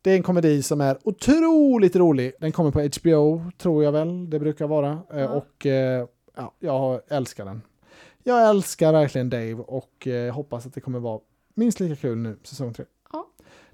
[0.02, 2.32] Det är en komedi som är otroligt rolig.
[2.40, 4.98] Den kommer på HBO, tror jag väl, det brukar vara.
[5.12, 5.28] Eh, Ja.
[5.28, 6.06] Och eh,
[6.36, 7.62] ja, jag älskar den.
[8.24, 11.20] Jag älskar verkligen Dave och eh, hoppas att det kommer vara
[11.61, 12.84] minst lika kul nu, säsong tre.
[13.12, 13.26] Ja.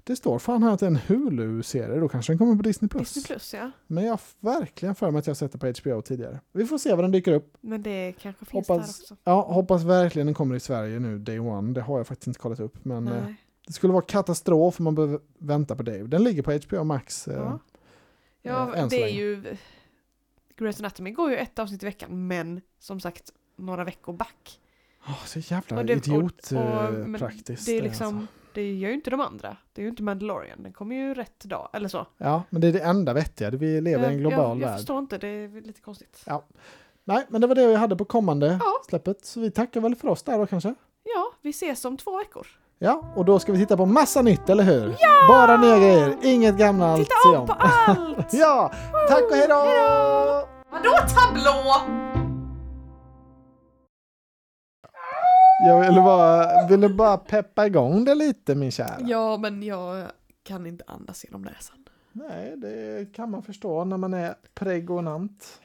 [0.03, 2.89] Det står fan här att det är en Hulu-serie, då kanske den kommer på Disney+.
[2.89, 3.13] Plus.
[3.13, 3.71] Disney plus ja.
[3.87, 4.19] Men jag har
[4.59, 6.39] verkligen för mig att jag sett det på HBO tidigare.
[6.51, 7.57] Vi får se vad den dyker upp.
[7.61, 9.17] Men det kanske finns Hoppas- där också.
[9.23, 11.73] Ja, hoppas verkligen den kommer i Sverige nu, day one.
[11.73, 12.85] Det har jag faktiskt inte kollat upp.
[12.85, 13.27] Men eh,
[13.67, 16.03] det skulle vara katastrof om man behöver vänta på Dave.
[16.03, 17.27] Den ligger på HBO Max.
[17.27, 17.45] eh, Ja.
[17.45, 17.59] eh,
[18.41, 19.43] Ja, så det är ju...
[20.57, 24.59] Grey's Anatomy går ju ett avsnitt i veckan, men som sagt några veckor back.
[25.07, 27.65] Åh, så jävla Och det- och- idiot och- men praktiskt.
[27.65, 28.27] Det är det, liksom, alltså.
[28.53, 29.57] det gör ju inte de andra.
[29.73, 32.07] Det är ju inte Mandalorian, den kommer ju rätt dag, eller så.
[32.17, 33.49] Ja, men det är det enda vettiga.
[33.49, 34.77] Vi lever i en global jag, jag värld.
[34.77, 36.21] förstår inte, det är lite konstigt.
[36.25, 36.45] Ja.
[37.03, 38.71] Nej, men det var det jag hade på kommande Ja.
[38.89, 39.25] släppet.
[39.25, 40.75] Så vi tackar väl för oss där då kanske.
[41.03, 42.47] Ja, vi ses om två veckor.
[42.79, 44.95] Ja, och då ska vi titta på massa nytt, eller hur?
[45.29, 47.01] Bara nya grejer, inget gammalt.
[47.01, 48.27] Titta om på allt!
[48.33, 48.71] Ja,
[49.09, 49.55] tack och hej då!
[50.71, 52.16] Vadå tablå?
[55.59, 58.97] Jag ville bara, ville bara peppa igång det lite min kära.
[58.99, 60.05] Ja, men jag
[60.43, 61.77] kan inte andas genom näsan.
[62.11, 65.61] Nej, det kan man förstå när man är pregonant.